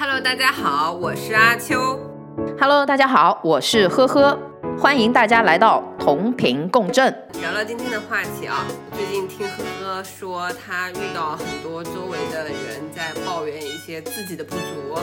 [0.00, 1.98] Hello，大家好，我是阿秋。
[2.60, 4.38] Hello，大家好，我是呵呵，
[4.78, 7.12] 欢迎大家来到同频共振。
[7.40, 9.54] 聊聊今天的话题啊，最近听呵
[9.96, 14.94] 呵说他遇到很多周围的人在抱怨一些自己的不足，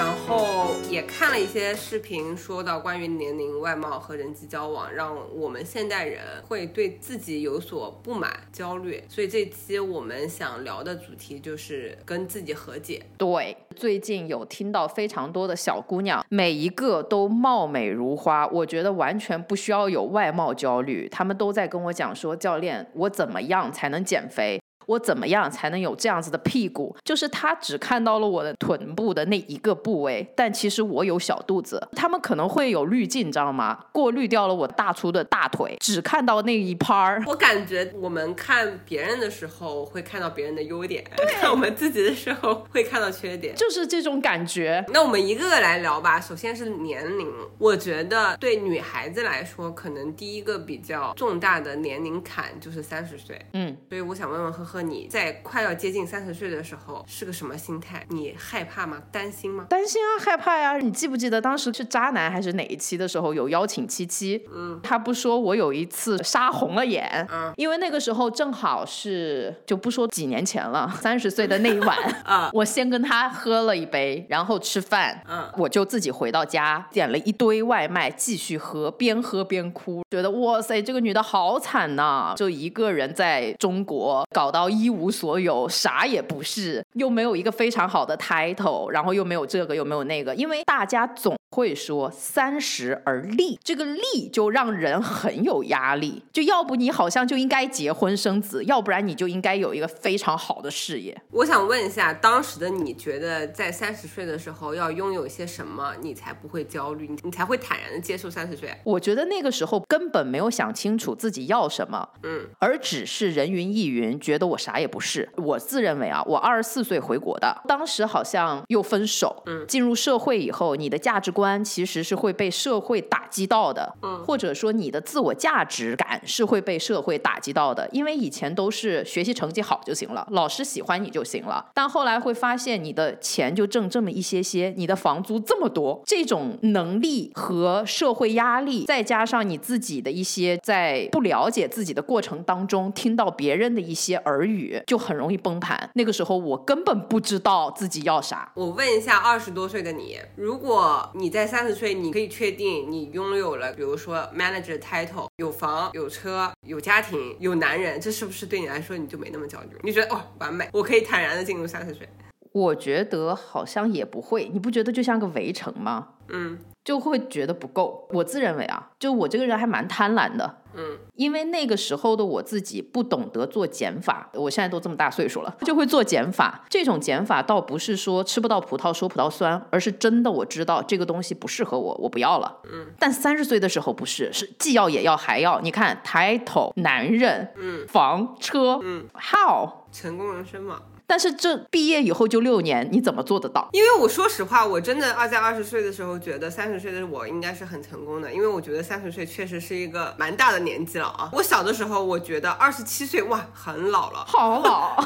[0.00, 9.04] 然后也看了一些视频，说到关于年龄、外貌和人际交往，让我们现代人会对自己有所不满、焦虑。
[9.10, 13.02] 所以这期我们想聊的主题就是跟自己和解。
[13.18, 21.06] 对，最近有听到非常多的小姑娘，每一个都貌美如花，我觉得完全不需要有外貌焦虑。
[21.10, 24.59] 她们都在跟我讲说，教练，我怎么样才能减肥？
[24.90, 26.96] 我怎么样才能有这样子的屁股？
[27.04, 31.80] 就是他只看到了我的臀部的那一个部位，但其实我有小肚子。
[31.94, 33.78] 他们可能会有滤镜，你知道吗？
[33.92, 37.22] 过滤掉了我大粗的大腿，只看到那一趴儿。
[37.26, 41.04] 我感觉我们看别人的时候会看到别人的优点，
[41.38, 43.54] 看我们自己的时候会看到缺点。
[43.54, 44.84] 就是这种感觉。
[44.92, 46.20] 那我们一个个来聊吧。
[46.20, 53.40] 首先是年龄，我觉得对女孩子来说，可能第一个比较重大的年龄坎就是三十岁。
[53.52, 58.04] 嗯，所以我想问问呵呵，你在快要接近三十岁的时候是个什么心态？
[58.08, 58.98] 你害怕吗？
[59.10, 59.66] 担心吗？
[59.68, 64.46] 担心啊，害怕呀、你记不记得当时是渣男还是哪一期的时候有邀请七七？
[64.54, 101.20] 嗯，他不说我有一次杀红了眼，嗯，因为那个时候正好是就不说几年前了，三十岁的那一晚， 啊我先跟他喝了一杯，然后吃饭，嗯我就自己回到家点了一堆外卖继续喝，边喝边哭，觉得哇塞，这个女的好惨呐、就一个人在中国搞到一无所有，啥也不是，又没有一个非常好的 title，然后又没有这个又没有那个，因为大家总会说三十而立，这个立就让人很有压力，就要不你好像就应该结婚生子，要不然你就应该有一个非常好的事业。
[101.32, 108.70] 我想问一下，当时的你觉得在三十岁的时候要拥有些什么，你才不会焦虑，你你才会坦然的接受三十岁？
[108.84, 115.28] 我觉得那个时候根本没有想清楚自己要什么，嗯，而只是人云亦云，觉得我啥也不是。
[115.36, 119.64] 我自认为啊，我二十四岁回国的，当时好像又分手，嗯。
[119.66, 124.22] 进入社会以后，你的价值观其实是会被社会打击到的，嗯。
[124.24, 145.90] 或者说你的自我价值感是会被社会打击到的，因为以前都是学习成绩好就行了，老师喜欢你就行了，但后来会发现你的钱就挣这么一些些，你的房租这么多，这种能力和社会压力，再加上你自己的一些在不了解自己的过程当中听到别人的一些耳语，就很容易崩盘。
[145.94, 159.76] 那个时候我根本不知道自己要啥，我问一下二十多岁的你，如果你在三十岁，你可以确定你拥有了，比如说 manager title，有房、有车、有家庭、有男人，这是不是对你来说你就没那么焦虑？
[159.82, 162.08] 你觉得哦，完美，我可以坦然的进入三十岁。
[162.52, 166.08] 我觉得好像也不会，你不觉得就像个围城吗？
[166.28, 168.08] 嗯就会觉得不够。
[168.10, 176.64] 我自认为啊，就我这个人还蛮贪婪的，嗯，因为那个时候的我自己不懂得做减法，我现在都这么大岁数了，就会做减法。
[176.68, 182.58] 这种减法倒不是说吃不到葡萄说葡萄酸，而是真的我知道这个东西不适合我，我不要了。
[182.72, 185.60] 嗯，但三十岁的时候不是，是既要也要还要。
[185.60, 189.68] 你看，title、男人、嗯房、车，嗯，how？
[189.92, 190.80] 成功人生嘛。
[191.10, 193.68] 但是这毕业以后就六年，你怎么做得到？
[193.72, 201.28] 因为我说实话，我真的二在二十岁的时候，觉得三十岁的我应该是很成功的，因为我觉得三十岁确实是一个蛮大的年纪了啊。
[201.32, 205.04] 我小的时候，我觉得二十七岁哇很老了，好老。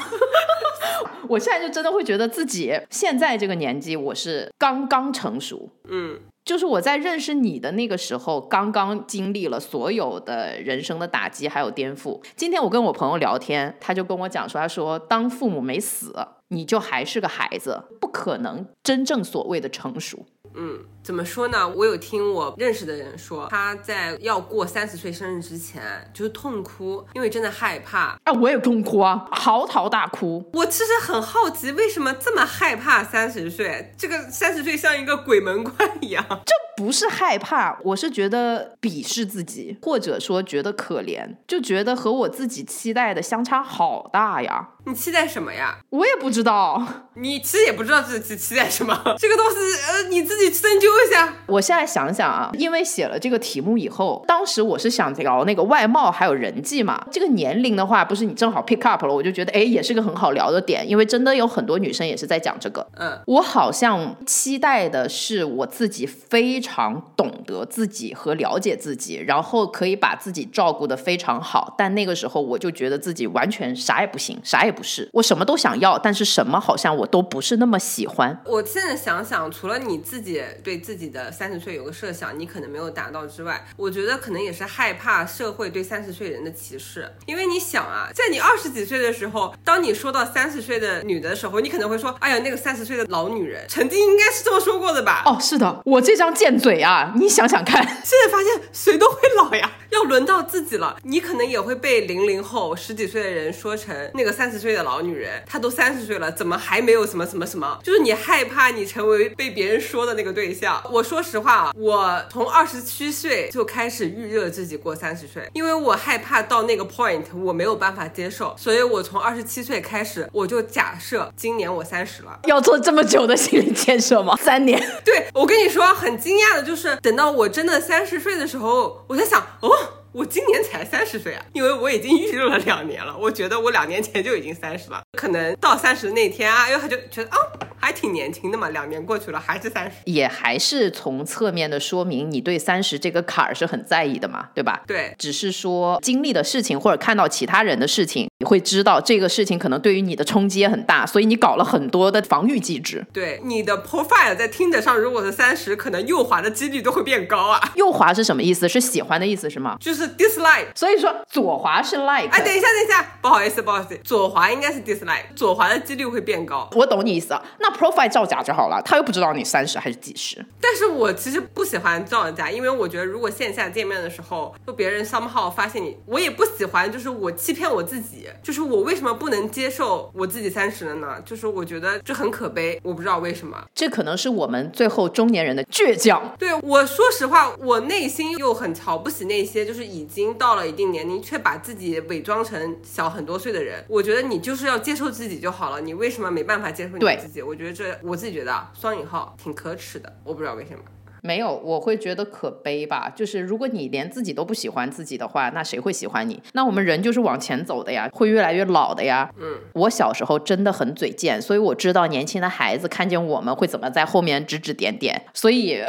[1.26, 5.70] 我现在就真的会觉得自己现在这个年纪，我是刚刚成熟。
[5.88, 12.20] 嗯就是我在认识你的那个时候，刚刚经历了所有的人生的打击还有颠覆。
[12.36, 16.14] 今天我跟我朋友聊天，他就跟我讲说，他说当父母没死，
[16.48, 20.26] 你就还是个孩子，不可能真正所谓的成熟。
[20.54, 21.68] 嗯，怎么说呢？
[21.68, 25.82] 我有听我认识的人说，他在要过三十岁生日之前
[26.14, 28.16] 就是痛哭，因为真的害怕。
[28.24, 30.48] 啊，我也痛哭啊，嚎啕大哭。
[30.52, 33.92] 我其实很好奇，为什么这么害怕三十岁？
[33.98, 36.24] 这个三十岁像一个鬼门关一样。
[36.28, 44.70] 这不是害怕，我是觉得鄙视自己，或者说觉得可怜，就觉得和我自己期待的相差好大呀。
[44.86, 45.78] 你期待什么呀？
[45.90, 49.56] 我也不知道，你其实也不知道自己期待什么，这个东西
[49.88, 51.34] 呃你自己深究一下。
[51.46, 57.04] 我现在想想啊，因为写了这个题目以后，当时我是想聊那个外貌还有人际嘛。
[57.10, 62.86] 这个年龄的话，不是你正好 pick up 了，我就觉得哎，也是个很好聊的点，因为真的有很多女生也是在讲这个。
[62.96, 71.74] 嗯我好像期待的是我自己非常懂得自己和了解自己，然后可以把自己照顾得非常好。
[71.76, 78.38] 但那个时候我就觉得自己完全啥也不行，啥也不是，我什么都想要，但是什么好像我都不是那么喜欢。
[78.44, 87.10] 我现在想想，除了你自己对自己的三十岁有个设想，你可能没有达到之外，我觉得可能也是害怕社会对三十岁人的歧视。
[87.26, 95.22] 因为你想啊，在你二十几岁的时候，当你说到三十岁的女的时候，你可能会说，哎呀，那个三十岁的老女人，曾经应该是这么说过的吧？
[95.26, 107.78] 哦，是的，我这张贱嘴啊，你想想看，现在发现谁都会老呀，要轮到自己了，你可能也会被零零后十几岁的人说成那个三十岁的老女人，她都三十岁了，怎么还没有什么什么什么？
[107.82, 110.82] 就是你害怕你成为被别人说的那个对象。
[110.90, 122.38] 我说实话啊，我从二十七岁就开始预热自己过三十岁，因为我害怕到那个 point 我没有办法接受，所以我从二十七岁开始，我就假设今年我三十了。
[122.44, 124.36] 要做这么久的心理建设吗？
[124.36, 124.80] 三年？
[125.04, 129.70] 对我跟你说，很惊讶的就是，等到我真的三十岁的时候，我在想，哦，
[130.12, 133.16] 我今年才三十岁啊，因为我已经预热了两年了。
[133.18, 137.36] 我觉得我两年前就已经三十了，可能到三十那天啊，因为他就觉得啊，
[137.84, 139.98] 还挺年轻的嘛，两年过去了还是三十。
[140.06, 144.82] 也还是从侧面的说明你对三十这个坎儿是很在意的嘛，对吧？
[144.86, 153.04] 对，只是说经历的事情或者看到其他人的事情，你会知道这个事情可能对于你的冲击也很大，所以你搞了很多的防御机制。
[153.12, 157.60] 对，你的 profile 在听着上，如果是三十，可能右滑的几率都会变高啊。
[157.74, 158.66] 右滑是什么意思？
[158.66, 159.76] 是喜欢的意思是吗？
[159.78, 160.68] 就是 dislike。
[160.74, 162.30] 所以说左滑是 like。
[162.30, 166.66] 哎，等一下，等一下，不好意思，不好意思，左滑应该是 dislike，左滑的几率会变高。
[166.72, 170.44] 我懂你意思啊，那 profile 造假就好了，他又不知道你三十还是几十。
[170.60, 181.20] 但是我其实不喜欢造假，因为我觉得如果线下见面的时候，就别人 somehow 发现你，我也不喜欢，就是我欺骗我自己，就是我为什么不能接受我自己三十了呢？
[181.24, 183.62] 就是我觉得这很可悲，我不知道为什么。
[183.74, 186.34] 这可能是我们最后中年人的倔强。
[186.38, 193.84] 对我说实话，我内心又很瞧不起那些就是已经到了一定年龄却把自己伪装成小很多岁的人。
[193.88, 197.42] 我觉得你就是要接受自己就好了，你为什么没办法接受你自己？
[197.42, 200.80] 我觉得这我自己觉得啊，双引号挺可耻的，我不知道为什么。
[201.22, 203.10] 没有，我会觉得可悲吧。
[203.16, 206.38] 就是如果你连自己都不喜欢自己的话，那谁会喜欢你？
[206.52, 209.30] 那我们人就是往前走的呀，会越来越老的呀。
[209.40, 215.82] 嗯，我小时候真的很嘴贱，所以我知道年轻的孩子看见我们会怎么在后面指指点点，所以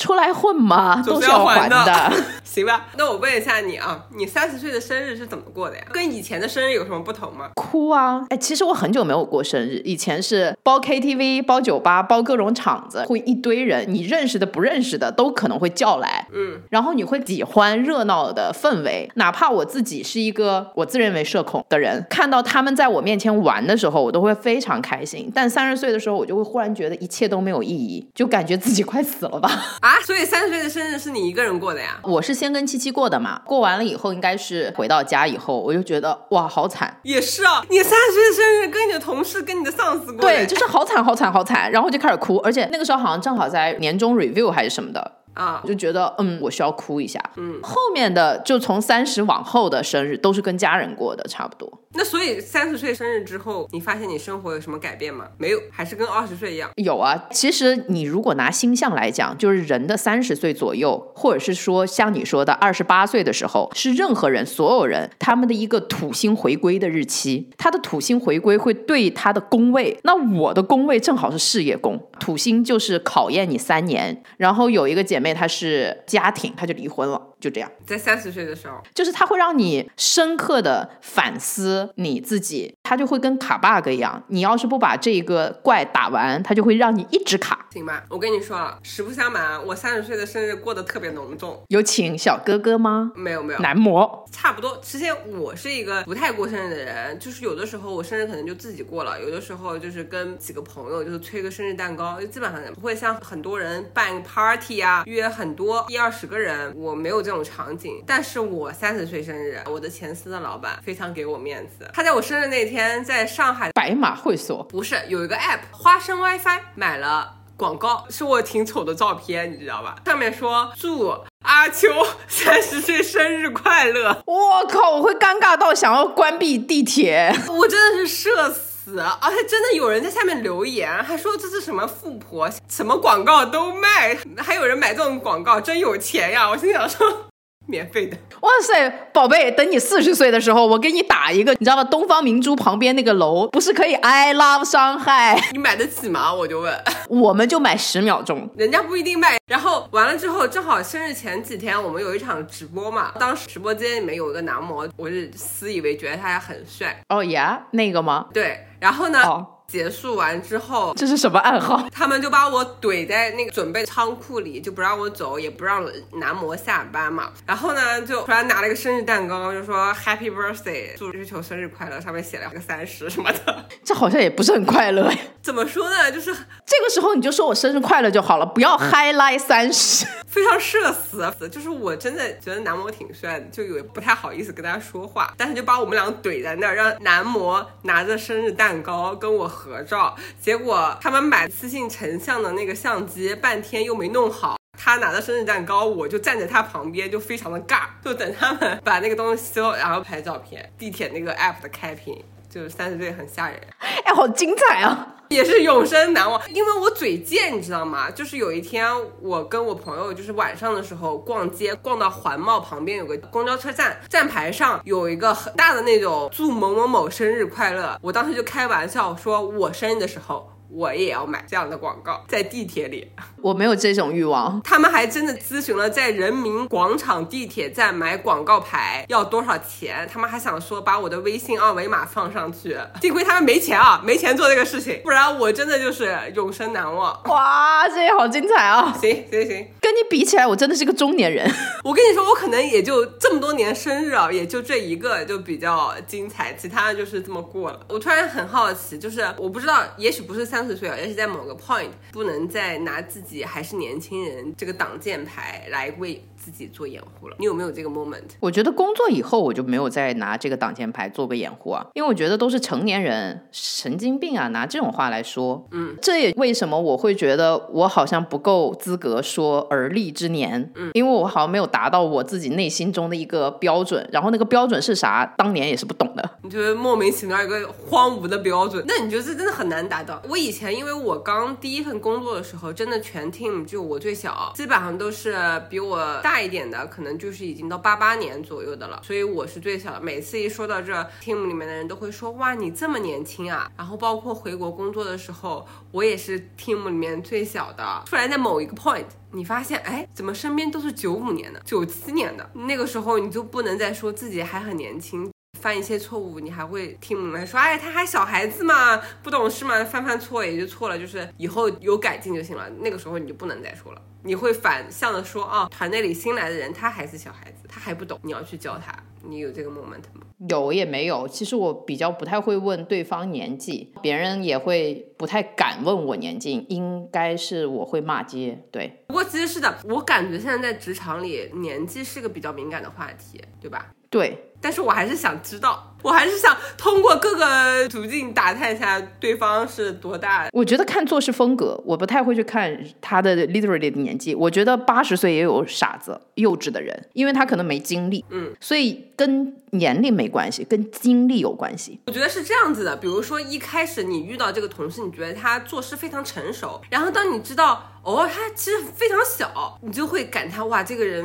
[0.00, 2.16] 出来混嘛， 都是要还的还的。
[2.42, 5.84] 行吧，那我问一下你啊，你三十岁的生日是怎么过的呀？
[5.92, 7.50] 跟以前的生日有什么不同吗？
[7.54, 8.24] 哭啊！
[8.30, 19.08] 哎，其实我很久没有过生日，以前是包 KTV、包酒吧、包各种场子，会一堆人，你认识的、不认识的都可能会叫来，嗯，然后你会喜欢热闹的氛围。
[19.14, 25.30] 哪怕我自己是一个我自认为社恐的人，看到他们在我面前玩的时候，我都会非常开心。
[25.32, 29.48] 但三十岁的时候，我就会忽然觉得一切都没有意义，就感觉自己快死了吧。
[29.80, 31.98] 啊， 所以三十岁的生日是你一个人过的呀？
[32.02, 36.98] 我是先跟七七过的嘛，过完了以后，应该是回到家以后，我就觉得哇，好惨。
[37.02, 47.20] 也是啊，你三十岁的生日跟你的同事、跟你的上司过，对，就是好惨好惨好惨，然后就开始哭，而且那个时候好像正好在年终 review 还是什么的，啊我，就觉得嗯，我需要哭一下。
[47.36, 51.80] 嗯，后面的就从三十往后的生日都是跟家人过的，差不多。
[51.92, 55.26] 那所以三十岁生日之后，你发现你生活有什么改变吗？
[55.38, 56.70] 没有，还是跟二十岁一样。
[56.76, 67.50] 有啊，其实你如果拿星象来讲，就是人的三十岁左右，或者是说像你说的二十八岁的时候，是任何人所有人他们的一个土星回归的日期。
[67.58, 74.22] 他的土星回归会对他的宫位，那我的宫位正好是事业宫，土星就是考验你三年。
[74.36, 77.70] 然后有一个姐妹她是家庭，她就离婚了，就这样。
[77.90, 87.66] 在三十岁的时候，就是它会让你深刻的反思你自己，它就会跟卡 bug 一样，你要是不把这个怪打完，它就会让你一直卡。
[87.72, 91.60] 行吧，我跟你说啊，实不相瞒，我三十岁的生日过得特别隆重。
[91.66, 93.10] 有请小哥哥吗？
[93.16, 94.78] 没有没有，男模，差不多。
[94.80, 95.06] 其实
[95.36, 107.79] 我是一个不太过生日的人，就是有的时候我生日可能就自己过了，有的时候就是跟几个朋友就是吹个生日蛋糕，就基本上不会像很多人办个 party 啊，约很多一二十个人，我没有这种场景。
[108.06, 117.36] 但是我三十岁生日，我的前司的老板非常给我面子，他在我生日那天在上海，白马会所，不是有一个 app 花生 WiFi 买了。
[117.56, 119.96] 广告是我挺丑的照片，你知道吧？
[120.06, 121.88] 上面说祝阿秋
[122.26, 127.30] 三十岁生日快乐，我靠，我会尴尬到想要关闭地铁。
[127.48, 136.48] 我真的是社死，而且真的有人在下面留言，还说这是什么富婆，什么广告都卖，还有人买这种广告，真有钱呀！
[136.48, 137.29] 我心想说，
[137.70, 138.16] 免费的。
[138.40, 141.84] 哇塞，宝贝，等你四十岁的时候，我给你打一个，你知道吗？
[141.84, 145.40] 东方明珠旁边那个楼不是可以 I love 伤害？
[145.52, 146.34] 你买得起吗？
[146.34, 146.74] 我就问。
[147.08, 149.38] 我们就买十秒钟，人家不一定卖。
[149.46, 153.12] 然后完了之后，正好生日前几天，我们有一场直播嘛。
[153.18, 157.00] 当时直播间里面有一个男模，我是私以为觉得他很帅。
[157.08, 158.26] 哦呀，那个吗？
[158.34, 158.66] 对。
[158.80, 159.22] 然后呢？
[159.22, 159.46] 哦。
[159.70, 161.88] 结束完之后，这是什么暗号？
[161.92, 167.30] 他们就把我怼在那个准备仓库里，就不让我走，也不让男模下班嘛。
[167.46, 173.64] 然后呢，就突然拿了一个生日蛋糕，就说 Happy Birthday，祝日球生日快乐，上面写了个三十什么的。
[173.84, 175.08] 这好像也不是很快乐。
[175.40, 176.10] 怎么说呢？
[176.10, 176.34] 就是
[176.66, 181.20] 这个时候你就说我生日快乐就好了，不要 Highlight 三十，非常社死。
[181.48, 189.59] 就是我真的觉得男模挺帅的，就有不太好意思跟大家说话，但是就把我们俩怼在那儿，让男模拿着生日蛋糕跟我。
[189.60, 200.72] 合照，结果他们买私信成像的那个相机半天又没弄好，他拿着生日蛋糕，我就站在他旁边，就非常的尬，就等他们把那个东西修，然后拍照片。
[200.78, 205.06] 地铁那个 app 的开屏，就是三十岁很吓人，哎，好精彩啊！
[205.28, 208.10] 也是永生难忘，因为我嘴贱，你知道吗？
[208.10, 208.84] 就是有一天，
[209.22, 220.50] 我跟我朋友就是晚上的时候逛街，逛到环贸旁边有个公交车站，站牌上有一个很大的那种祝某某某生日快乐，我当时就开玩笑说，我生日的时候。
[220.72, 223.10] 我也要买这样的广告，在地铁里，
[223.42, 224.60] 我没有这种欲望。
[224.62, 232.78] 他们还真的咨询了在人民广场地铁站买广告牌要多少钱，他们还想说把我的微信二维码放上去。
[233.02, 237.20] 幸亏他们没钱啊，没钱做这个事情，不然我真的就是永生难忘。
[237.24, 238.96] 哇，这也好精彩啊！
[239.00, 241.50] 行行行，跟你比起来，我真的是个中年人。
[241.82, 247.80] 我跟你说，我可能也就这么多年生日啊，也就这一个就比较精彩，其他的就是这么过了。
[247.88, 250.59] 我突然很好奇，就是我不知道，也许不是三。
[250.60, 256.22] 三十岁啊，要是在某个 point，不能再拿自己还是年轻人这个挡箭牌来为。
[256.50, 258.22] 自己做掩护了，你有没有这个 moment？
[258.40, 276.30] 我觉得工作以后我就没有再拿这个挡箭牌做个掩护啊，因为我觉得都是成年人，神经病啊，拿这种话来说，嗯，这也为什么我会觉得我好像不够资格说而立之年，嗯，因为我好像没有达到我自己内心中的一个标准，然后那个标准是啥，当年也是不懂的。
[276.42, 280.20] 你觉得莫名其妙一个荒芜的标准，那你觉得这真的很难达到？
[280.28, 285.36] 我以前因为我刚第一份工作的时候，真的全 team 就我最小，基本上都是
[285.68, 286.39] 比我大。
[286.40, 290.00] 一点的可能就是已经到八八年左右的了，所以我是最小的。
[290.00, 290.92] 每次一说到这
[291.22, 298.02] ，team 里面的人都会说：“哇，你这么年轻啊！”然后包括回国工作的时候，我也是 team 里面最小的。
[298.06, 302.50] 突然在某一个 point，你发现，哎，怎么身边都是九五年的、九七年的？
[302.54, 305.30] 那个时候你就不能再说自己还很年轻。
[305.60, 312.68] 犯一些错误，你还会听我们说，哎，他还小孩子嘛，不懂事嘛，犯犯错也就错了，就是以后有改进就行了。
[312.80, 318.92] 那个时候你就不能再说了，你会反向的说，啊，团队里新来的人他还是小孩子，他还不懂，你要去教他。
[319.22, 320.24] 你有这个 moment 吗？
[320.48, 321.28] 有也没有。
[321.28, 328.58] 其实我比较不太会问对方年纪，别人也会不太敢问我年纪，应该是我会骂街。
[328.72, 333.90] 对，不过其实是的，我感觉现在在职场里，年纪是个比较敏感的话题，对吧？
[334.08, 334.49] 对。
[334.60, 340.48] 但是我还是想知道，我还是想通过各个途径打探一下对方是多大。
[340.52, 344.34] 我觉得看做事风格，我不太会去看他的 literally 的年纪。
[344.34, 348.24] 我觉得八十岁也有傻子、幼稚的人，因为他可能没经历。
[348.30, 352.00] 嗯，所以跟年龄没关系，跟经历有关系。
[352.06, 357.86] 我觉得是这样子的，比如说一开始你遇到这个同事，你觉得他做事非常成熟，然后当你知道。
[358.02, 361.22] 哦，他其实非常小，你就会感叹哇，这个人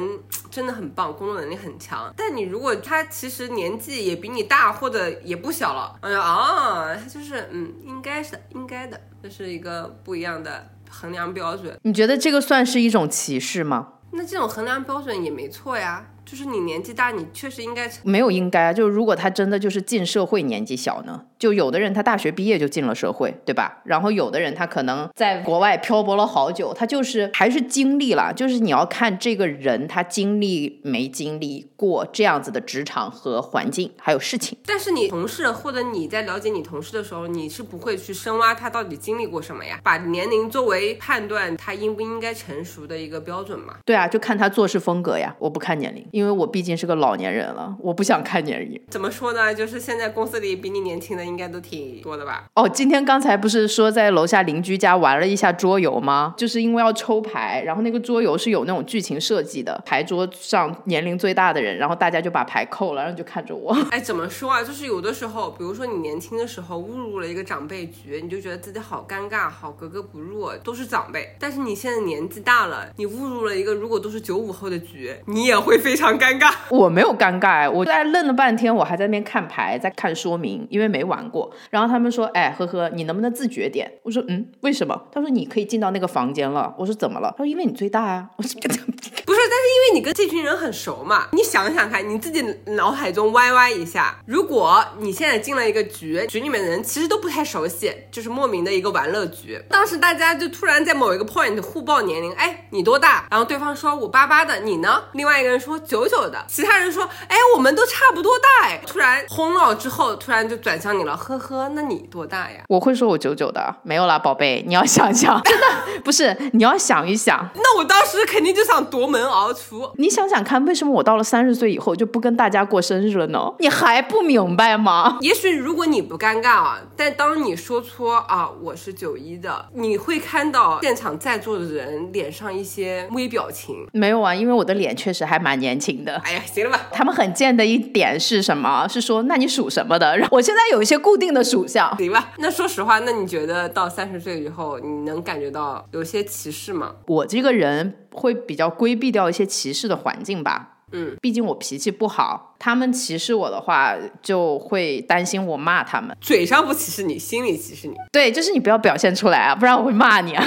[0.51, 2.13] 真的很棒，工作能力很强。
[2.18, 11.77] 但你如果他其实年纪也比你大，或者也不小了，哎呀啊，他就是嗯，应该是应该的，这是一个不一样的衡量标准。
[11.84, 13.94] 你觉得这个算是一种歧视吗？
[14.12, 16.05] 那这种衡量标准也没错呀。
[16.25, 18.74] 就是你年纪大，你确实应该没有应该啊。
[18.74, 23.82] 就是如果他真的就是进社会年纪小呢，就有的人他大学毕业就进了社会，对吧？
[23.86, 28.34] 然后有的人他可能在国外漂泊了好久，他就是还是经历了。
[28.34, 34.58] 就是你要看这个人他经历没经历过这样子的职场和环境，还有事情。
[34.65, 39.79] 但是你同事或者你在了解你同事的时候，你是不会去深挖他到底经历过什么呀？
[39.84, 43.75] 把年龄作为判断他应不应该成熟的一个标准嘛？
[43.86, 45.36] 对啊，就看他做事风格呀。
[45.38, 46.03] 我不看年龄。
[46.16, 48.82] 因为我毕竟是个老年人了，我不想看年龄。
[48.90, 49.54] 怎么说呢？
[49.54, 52.46] 就是现在公司里比你年轻的应该都挺多的吧？
[52.54, 56.34] 哦，今天刚才不是说在楼下邻居家玩了一下桌游吗？
[56.38, 63.76] 就是因为要抽牌，然后那个桌游是有那种剧情设计的，牌桌上年龄最大的人，然后大家就把牌扣了，然后就看着我。
[63.92, 64.64] 哎，怎么说啊？
[64.64, 71.36] 就是有的时候，比如说你年轻的时候误入了一个长辈局，你就觉得自己好尴尬，好格格不入，都是长辈。
[71.38, 76.05] 但是你现在年纪大了，你误入了一个如果都是九五后的局，你也会非常。
[76.06, 76.54] 常尴尬。
[76.70, 81.52] 我没有尴尬，我在愣了半天，我还在那边看牌，在看说明，因为没玩过。
[81.70, 92.44] 然后他们说：“哎，呵呵，你能不能自觉点？”我说：“嗯，为什么？”他说：“你可以进到那个房间了。”我说：“怎么了？”他说：“因为你最大啊。”我说：“不是，但是因为你跟这群人很熟嘛，你想想看，你自己
[92.74, 99.60] 脑海中歪歪一下，如果你现在进了一个局，局里面的人其实都不太熟悉，就是莫名的一个玩乐局。
[99.70, 103.26] 当时大家就突然在某一个 point 互报年龄，哎，你多大？
[103.32, 105.04] 然后对方说我八八的，你呢？
[105.14, 108.68] 另外一个人说九九的，其他人说，哎，我们都差不多大。
[108.68, 112.64] 哎，突然轰了之后，突然就转向你了，呵呵，那你多大呀？
[112.68, 115.66] 我会说我九九的，没有啦，宝贝，你要想想， 真的
[116.04, 117.48] 不是，你要想一想。
[117.54, 119.92] 那我当时肯定就想夺门而出。
[119.98, 123.54] 你想想看，为什么我到了三十岁以后就不跟大家过生日了呢？
[123.60, 125.18] 你还不明白吗？
[125.22, 133.86] 也许如果你不尴尬啊，但当你说出啊我是九一的，你会看到现场在座的人脸上一些微表情。
[133.92, 136.15] 没有啊，因为我的脸确实还蛮年轻的。
[136.24, 136.88] 哎呀，行了吧。
[136.92, 138.88] 他们很贱的一点是什么？
[138.88, 140.18] 是说那你属什么的？
[140.32, 141.96] 我现在有一些固定的属相。
[141.98, 142.34] 行吧。
[142.38, 146.94] 那说实话，那你觉得到三十岁以后，你能感觉到有些歧视吗？
[147.08, 150.72] 我这个人会比较规避掉一些歧视的环境吧。
[150.92, 156.15] 嗯，毕竟我脾气不好，他们歧视我的话，就会担心我骂他们。
[156.22, 157.96] 嘴上不歧视你，心里歧视你。
[158.12, 160.46] 对，就是你不要表现出来啊，不然我会骂你啊。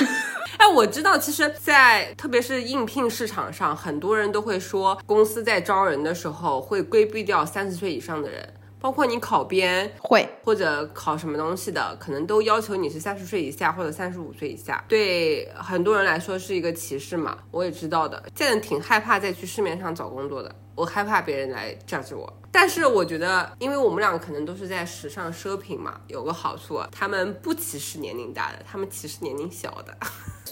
[0.59, 8.55] 哎，我知道，其实，在特别是应聘市场上，很多人都会说，公司在招人的时候会规避掉三十岁以上的人。
[8.81, 14.85] 包括你考编会或者考什么东西的，可能都要求你是三十岁以下或者三十五岁以下。
[14.87, 18.23] 对很多人来说是一个歧视嘛，我也知道的。
[18.37, 22.33] 现在挺害怕再去市面上找工作的，我害怕别人来 judge 我。
[22.53, 29.93] 但是我觉得，因为我们两个可能都是在时尚奢品嘛，有个好处，他们不歧视年龄大的，他们歧视年龄小的。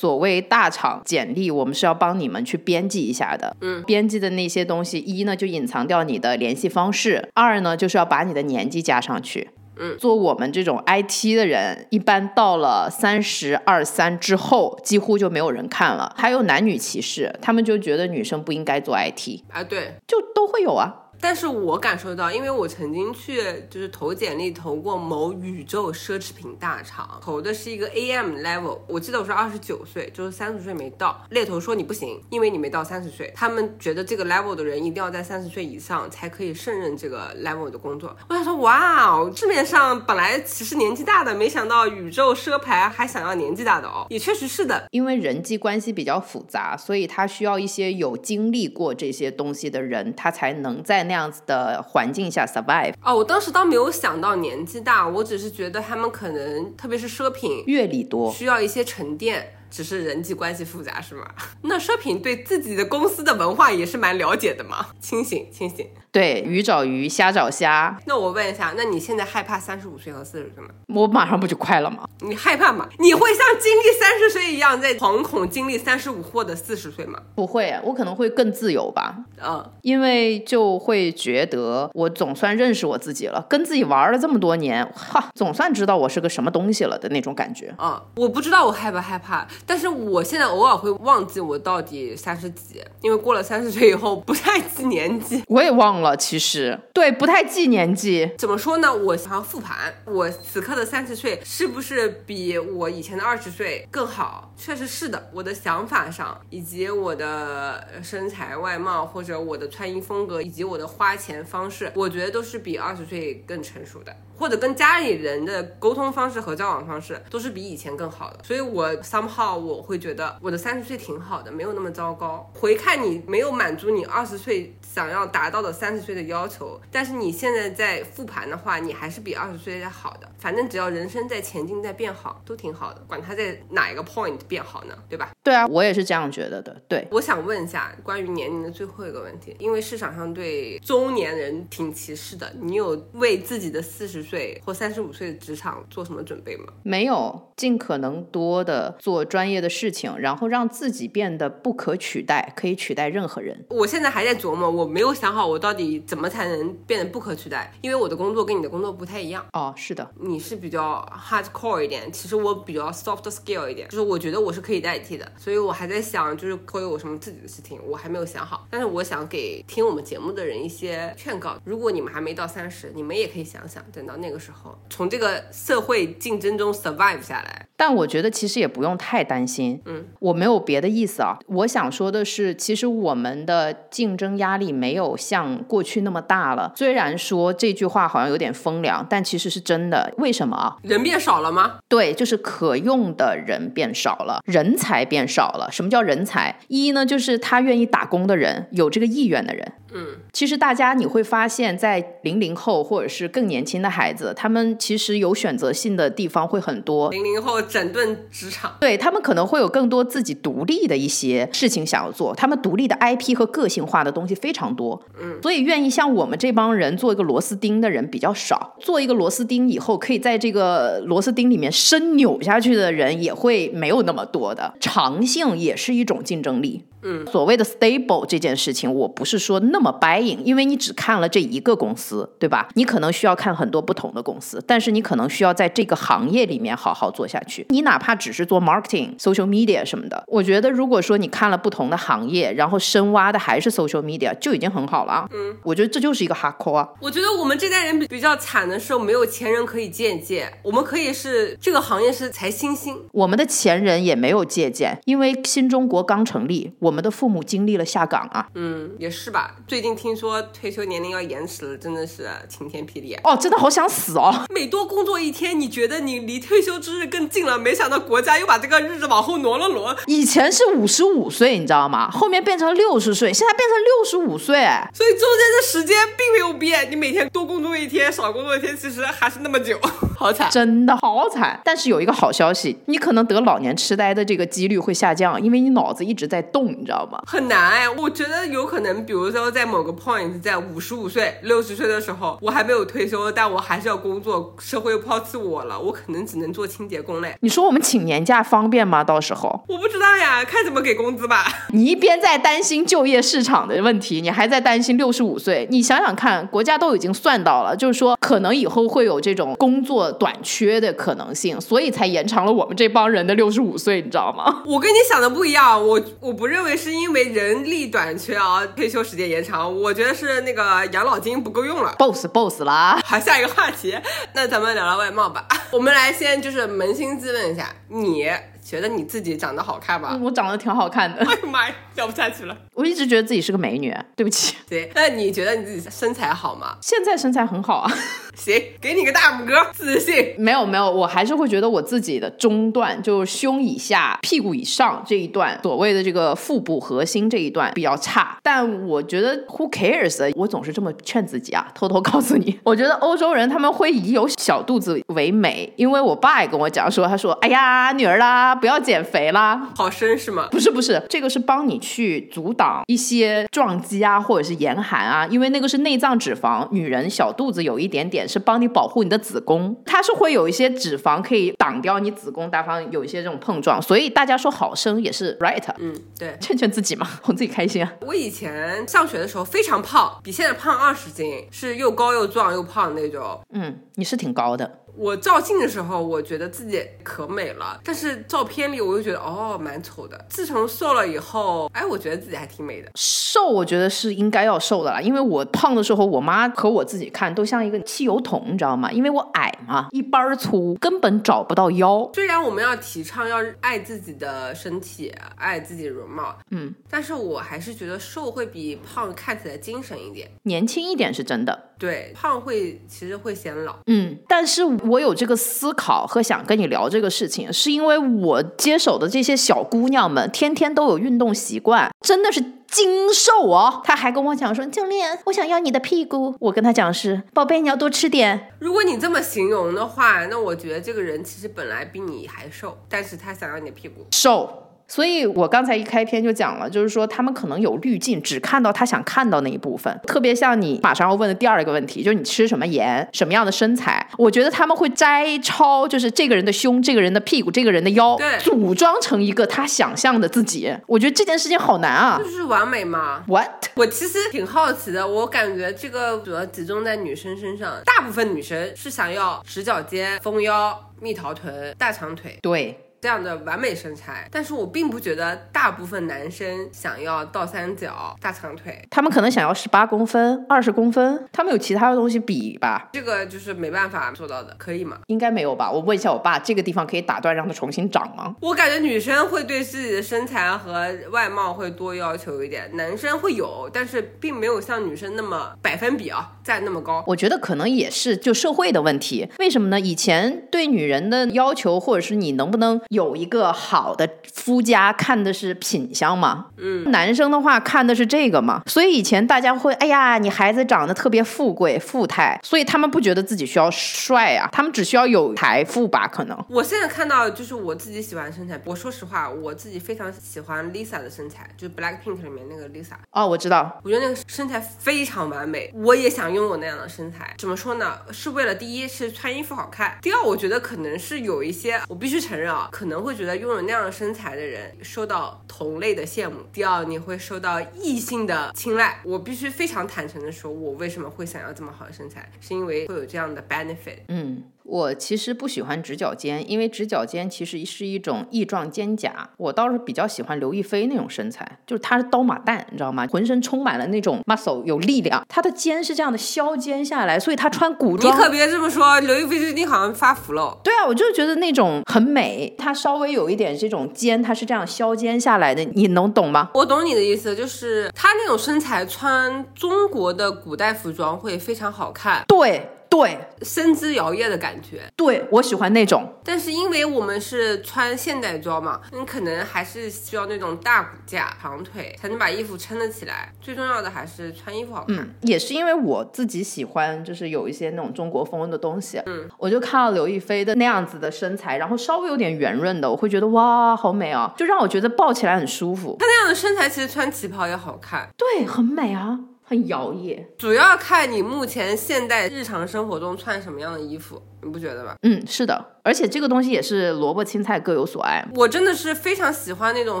[0.02, 3.56] 所谓大厂简历，我们是要帮你们去编辑一下的。
[3.60, 9.50] 嗯，编辑的那些东西，一呢就隐藏掉你的联系方式，二呢就是要把你的年纪加上去。
[9.78, 16.12] 嗯，做我们这种 IT 的人，一般到了三十二三之后，几乎就没有人看了。
[16.16, 21.01] 还有男女歧视，他们就觉得女生不应该做 IT 啊，对，就都会有啊。
[21.22, 31.24] 但是我感受到，因为我曾经去就是投简历投过某宇宙奢侈品大厂，投的是一个 AM level，我记得我是二十九岁，就是三十岁没到。
[31.30, 38.16] 猎头说你不行，因为你没到三十岁，他们觉得这个 level 的人一定要在三十岁以上才可以胜任这个 level 的工作。
[38.28, 51.11] 我想说，哇哦，市面上本来其实年纪大的，没想到宇宙奢牌还想要年纪大的哦，也确实是的，因为人际关系比较复杂，所以他需要一些有经历过这些东西的人，他才能在那。
[51.12, 59.56] 那样子的环境下 survive 哦，我当时倒没有想到年纪大，我只是觉得他们可能，特别是奢品，阅历多，需要一些沉淀。
[59.70, 61.26] 只是人际关系复杂是吗？
[61.64, 64.88] 那奢品对自己的公司的文化也是蛮了解的嘛。
[65.00, 65.88] 清醒，清醒。
[66.12, 67.98] 对，鱼找鱼，虾找虾。
[68.04, 70.68] 那我问一下，那你现在害怕三十五岁和四十岁吗？
[70.88, 72.04] 我马上不就快了吗？
[72.20, 72.86] 你害怕吗？
[72.98, 77.18] 你会像经历三十岁一样在惶恐经历三十五或者四十岁吗？
[77.34, 79.24] 不会，我可能会更自由吧。
[79.42, 87.74] 嗯，因为就会觉得我总算认识我自己了，跟自己玩了这么多年，哈，总算知道我是个什么东西了的那种感觉。
[87.78, 89.48] 嗯，我不知道我害不害怕。
[89.64, 95.42] 但是我现在偶尔会忘记我到底三十几，因为过了三十岁以后不太记年纪。
[95.48, 98.30] 我也忘了，其实对不太记年纪。
[98.36, 98.92] 怎么说呢？
[98.94, 104.52] 我想要复盘，我此刻的三十岁是不是比我以前的二十岁更好？
[104.56, 105.30] 确实是的。
[105.32, 114.14] 我的想法上，以及我的身材外貌，或者我的穿衣风格，以及我的花钱方式，我觉得都是比二十岁更成熟的。
[114.42, 122.50] 或者跟家里人的沟通方式和交往方式都是比以前更好的，所以我 somehow 我会觉得我的三十岁挺好的，没有那么糟糕。
[122.52, 130.28] 回看你没有满足你二十岁想要达到的三十岁的要求，但是你现在在复盘的话，你还是比二十岁要好的。
[130.40, 133.00] 反正只要人生在前进，在变好，都挺好的。
[133.06, 134.98] 管他在哪一个 point 变好呢？
[135.08, 135.30] 对吧？
[135.44, 136.76] 对啊，我也是这样觉得的。
[136.88, 144.31] 对，我想问一下关于年龄的最后一个问题，因为市场上对中年人挺歧视的，你有为自己的四十岁
[144.64, 146.72] 或三十五岁的职场做什么准备吗？
[146.82, 153.64] 没有，尽可能多的做专业的事情，然后让自己变得不可取代，可以取代任何人。
[153.68, 159.44] 我现在还在琢磨，我没有想好我到底怎么才能变得不可取代，因为我的工作跟你的工作不太一样。
[159.52, 160.08] 哦，是的。
[160.20, 168.66] 你是比较 hardcore 一点，其实我比较 soft skill 一点，就是我觉得我是可以代替的，所以我还在想，就是会有什么自己的事情，我还没有想好。
[168.70, 177.66] 但是我想给听我们节目的人一些劝告，如果你们还没到三十，你们也可以想想，等到那个时候从这个社会竞争中 survive 下来。
[177.76, 181.36] 但我觉得其实也不用太担心，嗯，我没有别的意思啊。
[181.48, 186.72] 我想说的是，其实我们的竞争压力没有像过去那么大了。
[186.76, 190.12] 虽然说这句话好像有点风凉，但其实是真的。
[190.18, 190.76] 为什么啊？
[190.82, 191.80] 人变少了吗？
[191.88, 195.68] 对，就是可用的人变少了，人才变少了。
[195.72, 196.56] 什么叫人才？
[196.68, 199.72] 一呢，就是他愿意打工的人，有这个意愿的人。
[199.94, 207.10] 嗯，其实大家你会发现，在零零后或者是更年轻的孩子，他们其实有选择性的地方会很多。
[207.10, 215.00] 零零后整顿职场，对他们可能会有更多自己独立的一些事情想要做，他们独立的 IP 和个性化的东西非常多。
[215.20, 218.76] 嗯，所以愿意像我们这帮人做一个螺丝钉的人比较少。
[218.80, 224.74] 做一个螺丝钉以后，可以在这个螺丝钉里面深扭下去的人也会没有那么多的。
[224.80, 226.84] 长性也是一种竞争力。
[227.02, 232.68] 嗯，所谓的 stable 这件事情，我不是说那么 buying，因为你只看了这一个公司，对吧？
[232.74, 237.66] 你可能需要看很多不同的公司，但是你可能需要在这个行业里面好好做下去。
[237.70, 245.28] 你哪怕只是做 marketing、social media 什么的，我觉得如果说你看了不同的行业，然后深挖的还是 social media，就已经很好了啊。
[245.32, 246.88] 嗯，我觉得这就是一个 hardcore 啊。
[247.00, 258.46] 我觉得我们这代人比比较惨的是，没有前人可以借鉴，我们可以是这个行业是才新兴，我们的前人也没有借鉴，因为新中国刚成立，我们的父母经历了下岗啊。
[258.54, 259.56] 嗯，也是吧。
[259.66, 263.14] 最近听说退休年龄要延迟了，真的是晴天霹雳。
[263.24, 264.44] 哦，真的好想死哦！
[264.50, 269.96] 每多工作一天，你觉得你离退休之日更近了，没想到国家又把这个日子往后挪了挪。
[270.06, 272.10] 以前是五十五岁，你知道吗？
[272.10, 274.54] 后面变成六十岁，现在变成六十五岁。
[274.92, 279.78] 所以中间的时间并没有变，你每天多工作一天，少工作一天，其实还是那么久，
[280.18, 281.60] 好惨，真的好惨。
[281.64, 287.22] 但是有一个好消息，你可能得老年痴呆的这个几率会下降，因为你脑子一直在动，你知道吗？
[287.26, 297.36] 很难哎，我觉得有可能，比如说在某个 point，在五十五岁、六十岁的时候，我还没有退休，但我还是要工作，社会又抛弃我了，我可能只能做清洁工嘞。
[297.40, 299.04] 你说我们请年假方便吗？
[299.04, 301.46] 到时候我不知道呀，看怎么给工资吧。
[301.72, 305.68] 你一边在担心就业市场的问题，你还在担心六十五岁。
[305.70, 314.62] 你想想看，国家都已经算到了，就是说可能以后会有这种工作短缺的可能性，所以才延长了我们这帮人的六十五岁，你知道吗？
[314.66, 321.94] 我跟你想的不一样，我我不认为是因为人力短缺啊，退休时间延长，我觉得是那个养老金不够用了。
[321.98, 323.96] boss boss 啦，好，下一个话题，
[324.34, 325.46] 那咱们聊聊外貌吧。
[325.70, 328.24] 我们来先就是扪心自问一下，你
[328.64, 330.18] 觉得你自己长得好看吗？
[330.22, 332.56] 我长得挺好看的， 哎呀妈呀，聊不下去了。
[332.74, 334.56] 我一直觉得自己是个美女，对不起。
[334.68, 336.76] 对，那你觉得你自己身材好吗？
[336.80, 337.92] 现在身材很好啊，
[338.36, 340.34] 行，给你个大拇哥， 自信。
[340.38, 348.38] 没有没有，我还是会觉得我自己的中段，就是胸以下、屁股以上这一段，所谓的这个腹部核心这一段比较差。
[348.42, 350.32] 但我觉得 who cares？
[350.34, 359.68] 我总是这么劝自己啊，偷偷告诉你，我觉得欧洲人他们会以有小肚子为美，因为我爸也跟我讲说，他说，哎呀，女儿啦，不要减肥啦。
[359.76, 360.48] 好绅士吗？
[360.50, 376.36] 不是不是，这个是帮你去阻挡一些撞击啊，或者是严寒啊，因为那个是内脏脂肪，女人小肚子有一点点是帮你保护你的子宫，它是会有一些脂肪可以挡掉你子宫大方有一些这种碰撞，所以大家说好生也是 right，嗯，对。
[376.40, 377.92] 劝劝自己嘛，哄自己开心啊。
[378.00, 383.40] 我以前上学的时候非常胖，比现在胖二十斤，是又高又壮又胖那种。
[383.52, 384.78] 嗯，你是挺高的。
[384.94, 390.22] 我照镜的时候，我觉得自己可美了，但是照片里我又觉得哦蛮丑的。
[390.28, 392.90] 自从瘦了以后，哎，我觉得自己还挺美的。
[392.94, 398.92] 瘦，我觉得是应该要瘦的啦，因为我胖的时候，我妈和我自己看都像一个汽油桶，你知道吗？
[398.92, 402.10] 因为我矮嘛，一般儿粗，根本找不到腰。
[402.14, 410.30] 虽然我们要提倡要爱自己的身体，爱自己的容貌，嗯，但是我还是觉得瘦会比胖看起来精神一点。
[410.42, 411.70] 年轻一点是真的。
[411.82, 413.74] 对，胖会其实会显老。
[413.88, 423.82] 嗯，但是我有这个思考和想跟你聊这个事情，是因为我接手的这些小姑娘们天天都有运动习惯，真的是精瘦哦。
[423.82, 426.36] 她还跟我讲说，教练，我想要你的屁股。
[426.38, 428.52] 我跟她讲是，宝贝，你要多吃点。
[428.60, 434.06] 如果你这么形容的话，那我觉得这个人其实本来比你还瘦，但是他想要你的屁股。
[434.12, 434.61] 瘦。
[434.92, 439.98] 所以我刚才一开篇就讲了，就是说他们可能有滤镜，只看到他想看到那一部分。
[440.06, 450.70] 特别像你马上要问的第二个问题，就是你吃什么盐，什么样的身材，我觉得他们会摘抄，就是这个人的胸、这个人的屁股、这个人的腰，对组装成一个他想象的自己。
[450.86, 452.20] 我觉得这件事情好难啊。
[452.22, 453.24] 就是完美吗。
[453.26, 453.70] What？
[453.76, 462.38] 我其实挺好奇的，我感觉这个主要集中在女生身上，大部分女生是想要直角肩、丰腰、蜜桃臀、大长腿。
[462.42, 462.78] 对。
[463.02, 472.90] 这样的完美身材，但是我并不觉得大部分男生想要倒三角、大长腿，他们可能想要十八公分、二十公分，他们有其他的东西比吧？
[472.92, 474.98] 这个就是没办法做到的，可以吗？
[475.08, 475.68] 应该没有吧？
[475.68, 478.36] 我问一下我爸，这个地方可以打断让它重新长吗？
[478.40, 487.02] 我感觉女生会对自己的身材和外貌会多要求一点，男生会有，但是并没有像女生那么百分比啊占那么高。
[487.08, 489.28] 我觉得可能也是就社会的问题。
[489.40, 489.80] 为什么呢？
[489.80, 496.48] 以前对女人的要求，或者是你能不能有一个好的夫家，看的是品相嘛。
[496.58, 498.62] 嗯，男生的话看的是这个嘛。
[498.66, 506.06] 所以以前大家会，哎呀，你孩子长得特别富贵富态，所以他们不觉得自己需要帅啊，他们只需要有财富吧？
[506.06, 506.38] 可能。
[506.50, 512.92] 我现在看到就是我自己喜欢的身材，我说实话，我自己非常喜欢 Lisa 的身材，就是 Black Pink 里面那个 Lisa。
[513.12, 517.34] 哦，我知道，我觉得那个身材非常完美，我也想拥有那样的身材。
[517.38, 518.00] 怎么说呢？
[518.10, 526.38] 是为了第一是穿衣服好看，第二我觉得可能是有一些，我必须承认啊，可可能会觉得拥有那样的身材的人受到同类的羡慕。
[526.52, 529.00] 第二，你会受到异性的青睐。
[529.04, 533.98] 我必须非常坦诚的说，我为什么会想要这么好的身材，是因为会有这样的 benefit。
[534.08, 534.42] 嗯。
[534.64, 539.10] 我其实不喜欢直角肩，因为直角肩其实是一种翼状肩胛。
[539.36, 543.06] 我倒是比较喜欢刘亦菲那种身材，就是她是刀马旦，你知道吗？
[543.10, 545.24] 浑身充满了那种 muscle，有力量。
[545.28, 548.16] 她的肩是这样的削肩下来，所以她穿古装。
[548.16, 550.56] 你可别这么说，刘亦菲最近好像发福了。
[550.62, 552.54] 对啊，我就觉得那种很美。
[552.56, 556.50] 她稍微有一点这种肩，她是这样削肩下来的，你能懂吗？
[556.54, 562.22] 我懂你的意思，就是她那种身材穿中国的古代服装会非常好看。
[562.28, 562.68] 对。
[562.92, 566.06] 对，身姿摇曳的感觉，对我喜欢那种。
[566.22, 573.32] 但是因为我们是穿现代装嘛，你可能还是需要那种大骨架、长腿，才能把衣服撑得起来。
[573.40, 574.98] 最重要的还是穿衣服好看。
[574.98, 579.00] 嗯，也是因为我自己喜欢，就是有一些那种中国风的东西。
[579.06, 585.96] 嗯，我就看到刘亦菲的那样子的身材，然后稍微有点圆润的，我会觉得哇，好美啊，就让我觉得抱起来很舒服。
[585.98, 589.18] 她那样的身材其实穿旗袍也好看，对，很美啊。
[589.52, 594.94] 很摇曳，主要看你目前现代日常生活中穿什么样的衣服，你不觉得吗？
[595.02, 598.26] 嗯，是的，而且这个东西也是萝卜青菜各有所爱。
[598.34, 600.00] 我真的是非常喜欢那种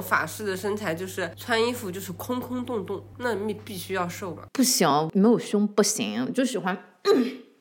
[0.00, 4.44] 法式的身材，就是穿衣服就是空空洞洞，那你必须要瘦嘛。
[4.54, 6.74] 不行，没有胸不行，就喜欢。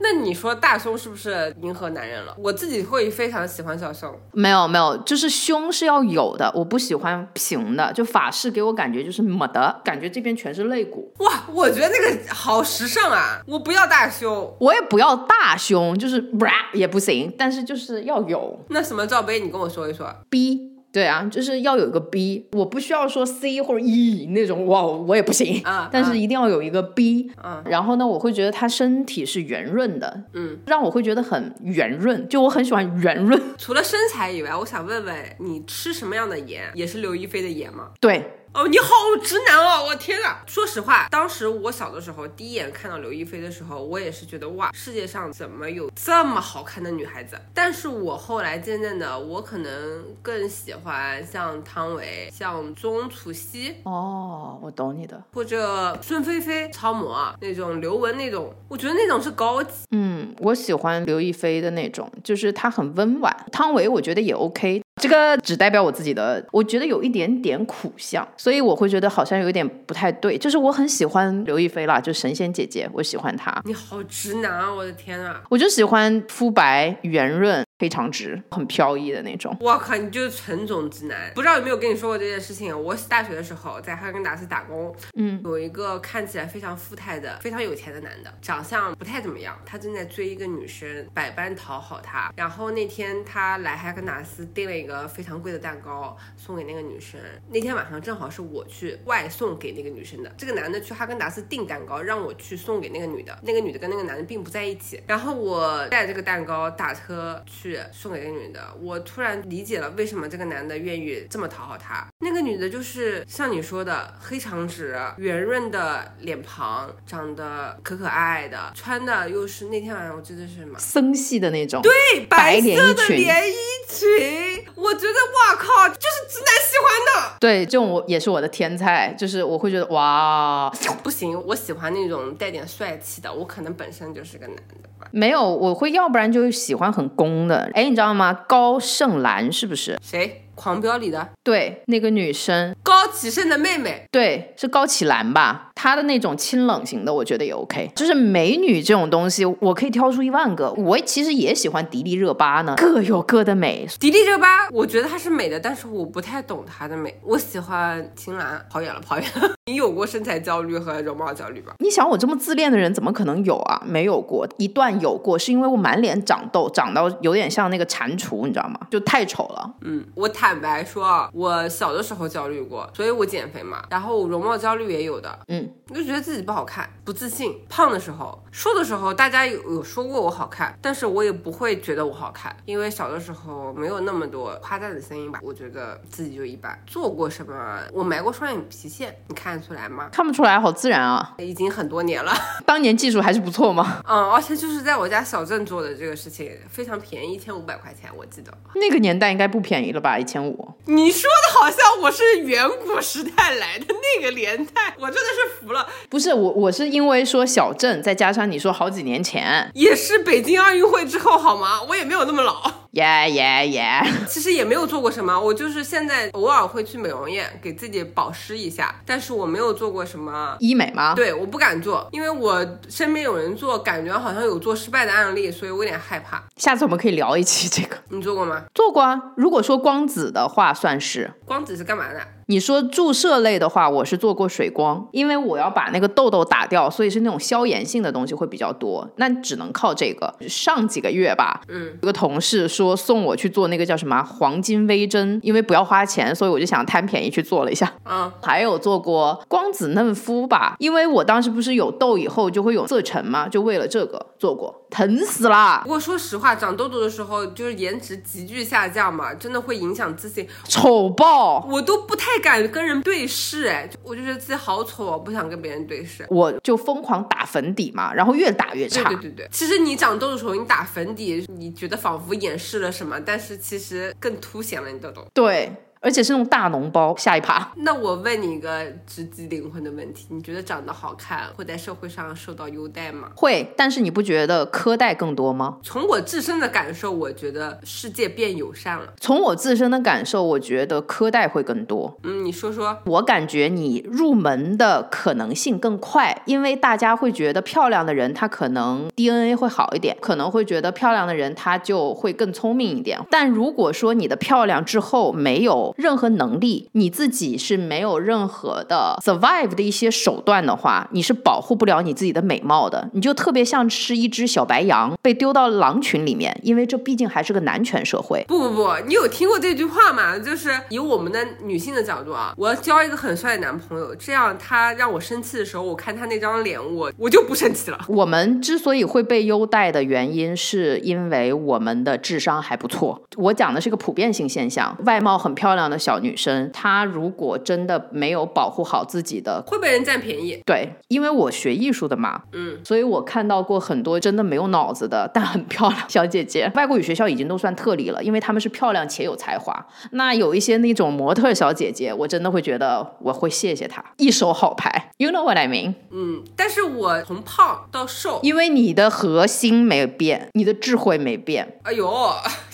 [0.02, 2.36] 那你说大胸是不是迎合男人了？
[2.38, 4.12] 我自己会非常喜欢小胸。
[4.34, 7.94] 没有没有，就是胸是要有的，我不喜欢平的。
[7.94, 11.14] 就法式给我感觉就是没得感觉，这边全是肋骨。
[11.20, 13.42] 哇，我觉得那个好时尚啊！
[13.46, 18.60] 我不要大胸，我也不要大胸，就是不也不行，但是就是要有。
[18.70, 19.40] 那什么罩杯？
[19.40, 20.12] 你跟我说一说。
[20.30, 20.71] B。
[20.92, 25.90] 对啊，就是要有一个 B，我不需要说 C 或者 E 那种，哇，我也不行啊。
[25.92, 27.62] 但是一定要有一个 B，嗯。
[27.66, 33.42] 然后呢，我会觉得他身体是圆润的，嗯，让我会觉得很圆润，就我很喜欢圆润。
[33.58, 36.70] 除了身材以外，我想问问你吃什么样的盐？
[36.76, 37.92] 也是刘亦菲的盐吗？
[38.00, 38.24] 对。
[38.54, 38.88] 哦，你好
[39.24, 39.86] 直男哦！
[39.88, 47.40] 我天呐，说实话，当时我小的时候，第一眼看到刘亦菲的时候，我也是觉得哇，世界上怎么有这么好看的女孩子？
[47.54, 53.78] 但是我后来渐渐的，我可能更喜欢像汤唯、像钟楚曦。
[53.84, 55.24] 哦，我懂你的。
[55.34, 59.86] 或者孙菲菲、超模那种刘雯那种，我觉得那种是高级。
[59.92, 63.34] 嗯，我喜欢刘亦菲的那种，就是她很温婉。
[63.50, 64.82] 汤唯我觉得也 OK。
[65.02, 70.38] 这个只代表我自己的，我觉得有一点点苦相，所以我会觉得好像有一点不太对。
[70.38, 73.62] 就是我很喜欢刘亦菲啦，就神仙姐姐，我喜欢她。
[73.66, 74.74] 你好直男啊！
[74.74, 75.42] 我的天啊！
[75.50, 77.64] 我就喜欢肤白圆润。
[77.82, 79.58] 非常直，很飘逸的那种。
[79.60, 81.32] 我靠，你就是纯种直男。
[81.34, 82.80] 不知道有没有跟你说过这件事情？
[82.80, 89.60] 我大学的时候在哈根达斯打工，嗯，有一个看起来非常富态的、非常有钱的男的，长相不太怎么样。
[89.66, 92.32] 他正在追一个女生，百般讨好她。
[92.36, 97.20] 然后那天他来哈根达斯订了一个非常贵的蛋糕送给那个女生。
[97.50, 100.32] 那天晚上正好是我去外送给那个女生的。
[100.38, 103.36] 这个男的去哈根达斯订蛋糕，让我去送给那个女的。
[103.42, 105.02] 那个女的跟那个男的并不在一起。
[105.08, 107.71] 然后我带这个蛋糕打车去。
[107.92, 112.08] 送给那个女的，我突然理解了为什么这个男的愿意这么讨好她。
[112.20, 121.92] 那个女的就是像你说的黑长直、圆润的脸庞，长得可可爱爱的，穿的又是那天晚上我记得是什么森系的那种，对，
[122.30, 123.56] 白色的连衣
[123.88, 124.66] 裙。
[124.76, 127.38] 我觉得哇靠，就是直男喜欢的。
[127.40, 130.70] 对，这种我也是我的天菜，就是我会觉得哇，
[131.04, 134.90] 不行，我喜欢那种带点帅气的，我可能本身就是个男的。
[135.12, 137.70] 没有，我会要不然就喜欢很攻的。
[137.74, 138.34] 哎，你知道吗？
[138.48, 139.98] 高胜兰是不是？
[140.02, 140.46] 谁？
[140.54, 144.06] 狂飙》里的对，那个女生，高启盛的妹妹。
[144.12, 145.72] 对，是高启兰吧？
[145.74, 147.90] 她的那种清冷型的，我觉得也 OK。
[147.96, 150.72] 就是美女这种东西，我可以挑出一万个。
[150.74, 153.88] 我其实也喜欢迪丽热巴呢，各有各的美。
[154.00, 157.18] 迪丽热巴，我觉得她是美的，但是我不太懂她的美。
[157.24, 159.50] 我喜欢秦岚，跑远了，跑远了。
[159.72, 161.74] 你有过身材焦虑和容貌焦虑吧？
[161.80, 163.82] 你想我这么自恋的人，怎么可能有啊？
[163.86, 168.78] 没有过，一段有过，是因为我满脸长痘，长到有点像那个蟾蜍，你知道吗？
[168.92, 169.74] 就太丑了。
[169.80, 175.40] 嗯，我坦白说啊，我小的时候焦虑过，所以我减肥嘛，然后容貌焦虑也有的。
[175.48, 177.58] 嗯，就觉得自己不好看，不自信。
[177.70, 185.40] 胖的时候，瘦的时候，大家有有说过我好看，但是我也不会觉得我好看，因为小的时候没有那么多夸赞的声音吧。
[185.42, 186.78] 我觉得自己就一般。
[186.86, 187.80] 做过什么？
[187.94, 190.10] 我埋过双眼皮线，你看得出来吗？
[190.12, 191.36] 看不出来，好自然啊。
[191.38, 192.34] 已经很多年了，
[192.66, 194.02] 当年技术还是不错嘛。
[194.08, 198.52] 嗯，而且就是在我家小镇做的这个事情，非常便宜，一千五百块钱，我记得。
[198.76, 200.18] 那个年代应该不便宜了吧？
[200.18, 200.68] 一千五。
[200.86, 205.88] 你说的好像我是远古时代来的那个年代，我真的是服了。
[206.10, 211.82] 不是我，我是因为说小镇，再加上你说好几年前，也是北京奥运会之后好吗？
[211.88, 212.81] 我也没有那么老。
[212.92, 214.04] 耶耶耶！
[214.28, 221.16] 其实也没有做过什么，我就是现在偶尔会去美容院给自己保湿一下，但是我没有做过什么医美吗？
[221.16, 226.44] 对，我不敢做，因为我身边有人做，感觉好像有做失败的案例，所以我有点害怕。
[226.58, 227.96] 下次我们可以聊一期这个。
[228.10, 228.64] 你做过吗？
[228.74, 229.18] 做过啊。
[229.38, 231.32] 如果说光子的话，算是。
[231.46, 232.20] 光子是干嘛的？
[232.52, 240.36] 你说注射类的话，我是做过水光，因为我要把那个痘痘打掉，所以是那种消炎性的东西会比较多，那只能靠这个。
[240.50, 247.90] 上几个月吧，嗯，有个同事说送我去做那个叫什么黄金微针，因为不要花钱，所以我就想贪便宜去做了一下。
[248.04, 255.80] 嗯， 还有做过光子嫩肤吧，因为我当时不是有痘以后就会有色沉嘛，就为了这个做过，疼死啦。
[255.84, 269.08] 不过说实话，长痘痘的时候就是颜值急剧下降嘛，真的会影响自信，丑爆，我都不太敢跟人对视，哎，我就觉得自己好丑，不想跟别人对视，我就疯狂打粉底嘛，然后越打越差。
[269.10, 275.26] 对对对对，其实你长痘的时候，你打粉底，你觉得仿佛掩饰了什么，但是其实更凸显了你痘痘。
[275.34, 275.72] 对。
[276.02, 277.72] 而且是那种大脓包，下一趴。
[277.76, 283.30] 那我问你一个直击灵魂的问题：你觉得长得好看会在社会上受到优待吗？
[283.36, 285.78] 会，但是你不觉得苛待更多吗？
[285.84, 289.14] 从我自身的感受，我觉得世界变友善了。
[289.20, 292.18] 从我自身的感受，我觉得苛待会更多。
[292.24, 292.98] 嗯，你说说。
[293.06, 303.20] 我感觉你入门的可能性更快，因为大家会觉得漂亮的人他可能 DNA 会好一点，可能会觉得漂亮的人他就会更聪明一点。
[303.30, 313.10] 但如果说你的漂亮之后没有任何能力，你自己是没有任何的 survive 的一些手段的话，你是保护不了你自己的美貌的。
[313.14, 318.44] 你就特别像是一只小白羊被丢到狼群里面，因为这毕竟还是个男权社会。
[318.48, 320.38] 不不不，你有听过这句话吗？
[320.38, 328.00] 就是以我们的女性的角度啊，我要交一个很帅的男朋友，这样他让我生气的时候，我看他那张脸，我我就不生气了。
[328.10, 333.22] 我们之所以会被优待的原因，是因为我们的智商还不错。
[333.38, 336.22] 我讲的是个普遍性现象，外貌很漂亮的小。
[336.22, 340.62] 女生，她如果真的没有保护好自己的，会被人占便宜。
[340.64, 346.72] 对，因为我学艺术的嘛，嗯，所以我看到过很多真的没有脑子的，但很漂亮小姐姐。
[346.76, 349.74] 外国语学校已经都算特例了，因为她们是漂亮且有才华。
[350.12, 355.12] 那有一些那种模特小姐姐，我真的会觉得我会谢谢她，一手好牌。
[355.18, 355.96] You know what I mean？
[356.12, 361.80] 嗯，但是我从胖到瘦，因为你的核心没变，你的智慧没变。
[361.82, 362.08] 哎呦，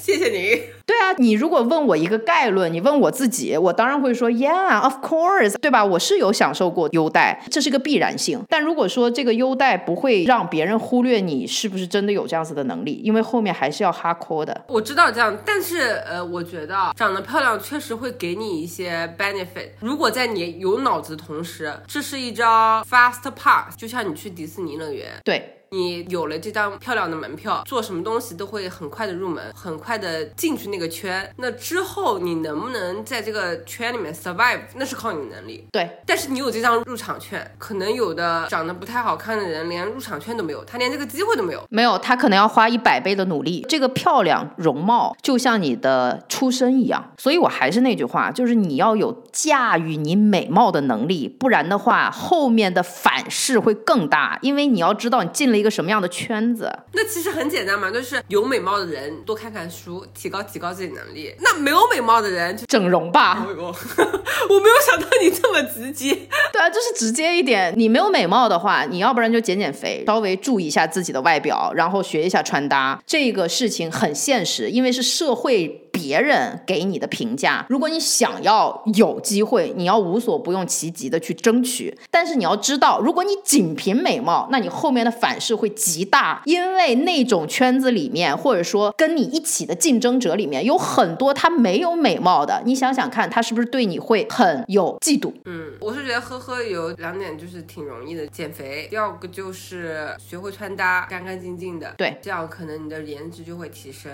[0.08, 0.62] 谢谢你。
[0.86, 5.84] 对啊，你如果问我一个概论，你问我自己，我当然会说，Yeah，of course，对吧？
[5.84, 8.42] 我是有享受过优待，这是个必然性。
[8.48, 14.64] 但如果说这个优待不会让别人忽略你是不是真的有这样子的能力，因为后面还是要哈扣的。
[14.70, 19.72] 我知道这样，但是呃，我觉得长得漂亮确实会给你一些 benefit。
[19.82, 25.10] 如果在你有脑子的同时，这是一张 fast pass，就像你去迪士尼乐园。
[25.26, 25.57] 对。
[25.72, 31.30] 你有了这张漂亮的门票，做什么东西都会很快的入门，很快的进去那个圈。
[31.38, 35.68] 那之后你能不能在这个圈里面 survive，那是靠你能力。
[35.72, 41.62] 对，但是你有这张入场券，可能有的长得不太好看的人连入场券都没有，他连这个机会都没有。
[41.70, 43.66] 没有，他可能要花一百倍的努力。
[43.68, 55.57] 这个漂亮容貌就像你的出身一样，所以我还是那句话，就是你要有驾驭你美貌的能力，不然的话后面的反噬会更大，因为你要知道你进了。
[55.58, 56.72] 一个什么样的圈子？
[56.94, 61.34] 那其实很简单嘛，就是有美貌的人多看看书，提高提高自己能力。
[61.40, 63.46] 那没有美貌的人就整容吧。
[63.48, 66.14] 我没有想到你这么直接。
[66.54, 67.74] 对啊，就是直接一点。
[67.76, 73.02] 你没有美貌的话，你要不然就减减肥，稍微注意一下自己的外表，然后学一下穿搭。
[73.06, 75.84] 这个事情很现实，因为是社会。
[75.98, 77.66] 别人给你的评价。
[77.70, 81.98] 如果你想要有机会，你要无所不用其极的去争取。
[82.12, 92.62] 但是你要知道，如果你仅凭美貌，那你后面的反噬会极大，因为那种圈子里面，或者说跟你一起的竞争者里面，有很多他没有美貌的。
[92.64, 95.34] 你想想看，他是不是对你会很有嫉妒？
[95.46, 98.88] 嗯，我是觉得呵呵有两点就是挺容易的，减肥。
[98.90, 101.96] 第二个就是学会穿搭，干干净净的。
[101.98, 104.12] 对，这样可能你的颜值就会提升。